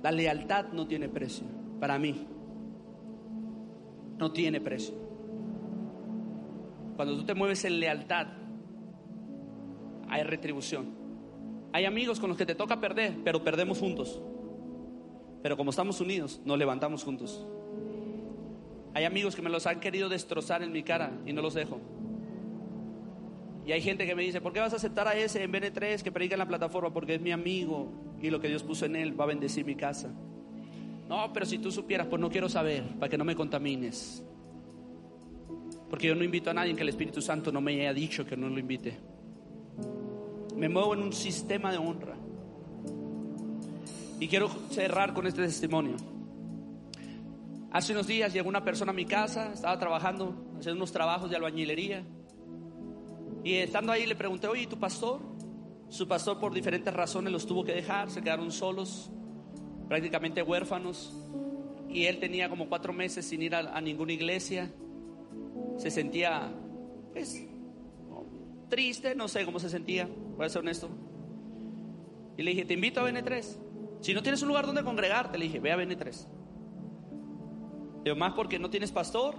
[0.01, 1.45] La lealtad no tiene precio.
[1.79, 2.25] Para mí.
[4.17, 4.95] No tiene precio.
[6.95, 8.25] Cuando tú te mueves en lealtad,
[10.09, 10.94] hay retribución.
[11.75, 14.21] Hay amigos con los que te toca perder, pero perdemos juntos.
[15.43, 17.45] Pero como estamos unidos, nos levantamos juntos.
[18.93, 21.81] Hay amigos que me los han querido destrozar en mi cara y no los dejo.
[23.65, 26.01] Y hay gente que me dice, ¿por qué vas a aceptar a ese en BN3
[26.01, 26.93] que predica en la plataforma?
[26.93, 27.91] Porque es mi amigo
[28.21, 30.09] y lo que Dios puso en él va a bendecir mi casa.
[31.09, 34.23] No, pero si tú supieras, pues no quiero saber, para que no me contamines.
[35.89, 38.37] Porque yo no invito a nadie que el Espíritu Santo no me haya dicho que
[38.37, 38.97] no lo invite.
[40.55, 42.15] Me muevo en un sistema de honra.
[44.19, 45.97] Y quiero cerrar con este testimonio.
[47.71, 51.35] Hace unos días llegó una persona a mi casa, estaba trabajando, haciendo unos trabajos de
[51.35, 52.05] albañilería.
[53.43, 55.19] Y estando ahí le pregunté, oye, ¿y tu pastor?
[55.89, 59.11] Su pastor por diferentes razones los tuvo que dejar, se quedaron solos,
[59.89, 61.13] prácticamente huérfanos.
[61.89, 64.71] Y él tenía como cuatro meses sin ir a, a ninguna iglesia.
[65.77, 66.49] Se sentía,
[67.11, 67.45] pues,
[68.69, 70.89] triste, no sé cómo se sentía, voy a ser honesto.
[72.37, 73.57] Y le dije, te invito a BN3.
[74.01, 76.27] Si no tienes un lugar donde congregarte, le dije, ve a BN3.
[78.03, 79.35] Digo, más porque no tienes pastor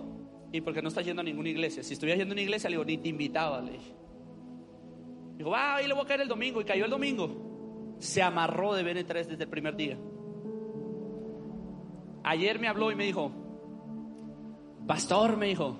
[0.52, 1.82] y porque no estás yendo a ninguna iglesia.
[1.82, 3.94] Si estuvieras yendo a una iglesia, le digo, ni te invitaba, le dije.
[5.36, 6.60] Digo, va, ahí le voy a caer el domingo.
[6.60, 7.94] Y cayó el domingo.
[7.98, 9.98] Se amarró de BN3 desde el primer día.
[12.24, 13.30] Ayer me habló y me dijo,
[14.86, 15.78] pastor, me dijo,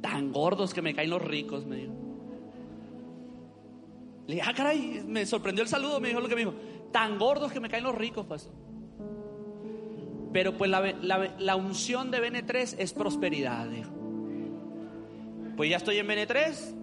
[0.00, 2.05] tan gordos que me caen los ricos, me dijo.
[4.26, 6.54] Le dije, ah, caray, me sorprendió el saludo, me dijo lo que me dijo,
[6.92, 8.52] tan gordos que me caen los ricos, pastor.
[10.32, 13.90] Pero pues la, la, la unción de BN3 es prosperidad, dijo.
[15.56, 16.74] Pues ya estoy en BN3,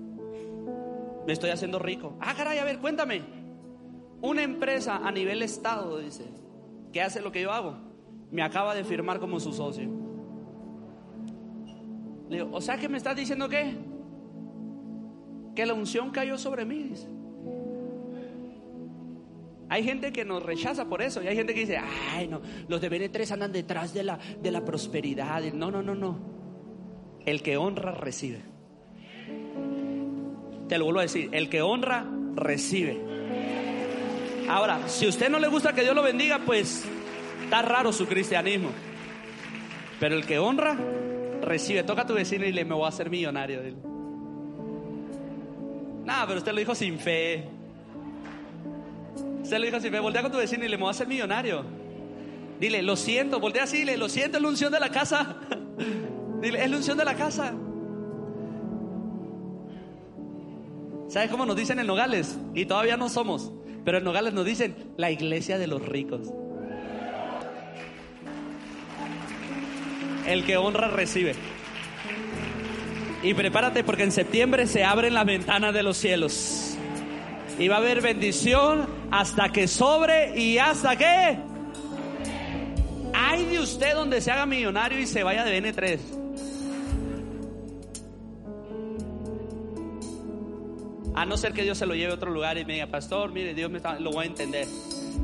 [1.27, 2.17] me estoy haciendo rico.
[2.19, 3.21] Ah, caray, a ver, cuéntame.
[4.21, 6.25] Una empresa a nivel estado, dice,
[6.91, 7.75] que hace lo que yo hago,
[8.31, 9.89] me acaba de firmar como su socio.
[12.29, 13.75] Le digo, o sea que me estás diciendo que
[15.55, 16.83] que la unción cayó sobre mí.
[16.83, 17.07] Dice.
[19.73, 22.79] Hay gente que nos rechaza por eso y hay gente que dice, ay no, los
[22.79, 25.41] de BN3 andan detrás de la, de la prosperidad.
[25.51, 26.19] No, no, no, no.
[27.25, 28.43] El que honra recibe.
[30.69, 32.05] Te lo vuelvo a decir, el que honra
[32.35, 33.01] recibe.
[34.47, 36.85] Ahora, si a usted no le gusta que Dios lo bendiga, pues
[37.43, 38.69] está raro su cristianismo.
[39.99, 40.77] Pero el que honra
[41.41, 41.81] recibe.
[41.81, 43.59] Toca a tu vecino y le me voy a hacer millonario.
[46.05, 47.52] Nada, pero usted lo dijo sin fe.
[49.43, 49.99] Usted lo dijo sin fe.
[49.99, 51.65] Voltea con tu vecino y le me voy a hacer millonario.
[52.59, 53.39] Dile, lo siento.
[53.39, 55.35] Voltea así, dile, lo siento, es la unción de la casa.
[56.41, 57.53] Dile, es la unción de la casa.
[61.09, 62.37] ¿Sabes cómo nos dicen en Nogales?
[62.55, 63.51] Y todavía no somos.
[63.85, 66.33] Pero en Nogales nos dicen la iglesia de los ricos.
[70.25, 71.35] El que honra recibe.
[73.23, 76.72] Y prepárate porque en septiembre se abren las ventanas de los cielos.
[77.59, 81.37] Y va a haber bendición hasta que sobre y hasta que...
[83.15, 85.99] Hay de usted donde se haga millonario y se vaya de N3.
[91.15, 93.31] A no ser que Dios se lo lleve a otro lugar y me diga, pastor,
[93.31, 94.67] mire, Dios me lo voy a entender.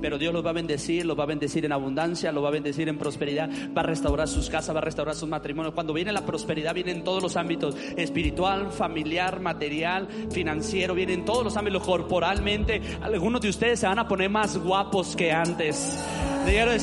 [0.02, 2.52] Pero Dios los va a bendecir, los va a bendecir en abundancia, los va a
[2.52, 5.74] bendecir en prosperidad, va a restaurar sus casas, va a restaurar sus matrimonios.
[5.74, 11.26] Cuando viene la prosperidad, viene en todos los ámbitos, espiritual, familiar, material, financiero, viene en
[11.26, 12.82] todos los ámbitos, corporalmente.
[13.02, 16.04] Algunos de ustedes se van a poner más guapos que antes.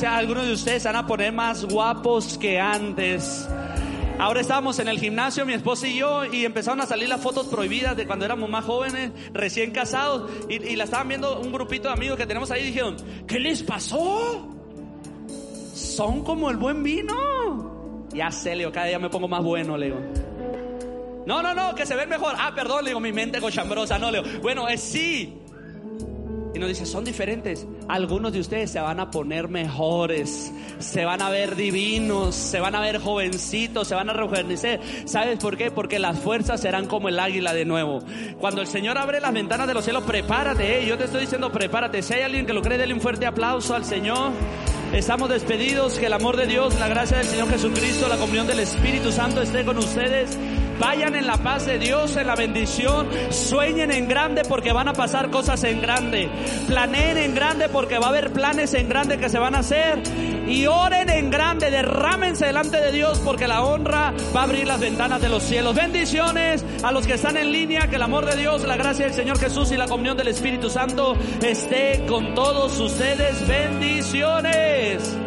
[0.07, 3.47] algunos de ustedes se van a poner más guapos que antes.
[4.19, 7.45] Ahora estábamos en el gimnasio, mi esposa y yo, y empezaron a salir las fotos
[7.47, 11.93] prohibidas de cuando éramos más jóvenes, recién casados, y, la estaban viendo un grupito de
[11.93, 14.55] amigos que tenemos ahí y dijeron, ¿qué les pasó?
[15.73, 18.07] Son como el buen vino.
[18.11, 19.97] Ya sé, Leo, cada día me pongo más bueno, Leo.
[21.27, 22.33] No, no, no, que se ven mejor.
[22.39, 24.23] Ah, perdón, le digo, mi mente cochambrosa, no, Leo.
[24.41, 25.41] Bueno, es sí.
[26.53, 27.67] Y nos dice, son diferentes.
[27.87, 32.75] Algunos de ustedes se van a poner mejores, se van a ver divinos, se van
[32.75, 34.79] a ver jovencitos, se van a rejuvenecer.
[35.05, 35.71] ¿Sabes por qué?
[35.71, 37.99] Porque las fuerzas serán como el águila de nuevo.
[38.39, 40.79] Cuando el Señor abre las ventanas de los cielos, prepárate.
[40.79, 40.85] ¿eh?
[40.87, 42.01] Yo te estoy diciendo, prepárate.
[42.01, 44.31] Si hay alguien que lo cree, denle un fuerte aplauso al Señor.
[44.93, 45.99] Estamos despedidos.
[45.99, 49.41] Que el amor de Dios, la gracia del Señor Jesucristo, la comunión del Espíritu Santo
[49.41, 50.37] esté con ustedes.
[50.79, 53.07] Vayan en la paz de Dios, en la bendición.
[53.29, 56.29] Sueñen en grande porque van a pasar cosas en grande.
[56.67, 60.01] Planeen en grande porque va a haber planes en grande que se van a hacer.
[60.47, 64.79] Y oren en grande, derrámense delante de Dios porque la honra va a abrir las
[64.79, 65.75] ventanas de los cielos.
[65.75, 67.87] Bendiciones a los que están en línea.
[67.87, 70.69] Que el amor de Dios, la gracia del Señor Jesús y la comunión del Espíritu
[70.69, 73.47] Santo esté con todos ustedes.
[73.47, 75.26] Bendiciones.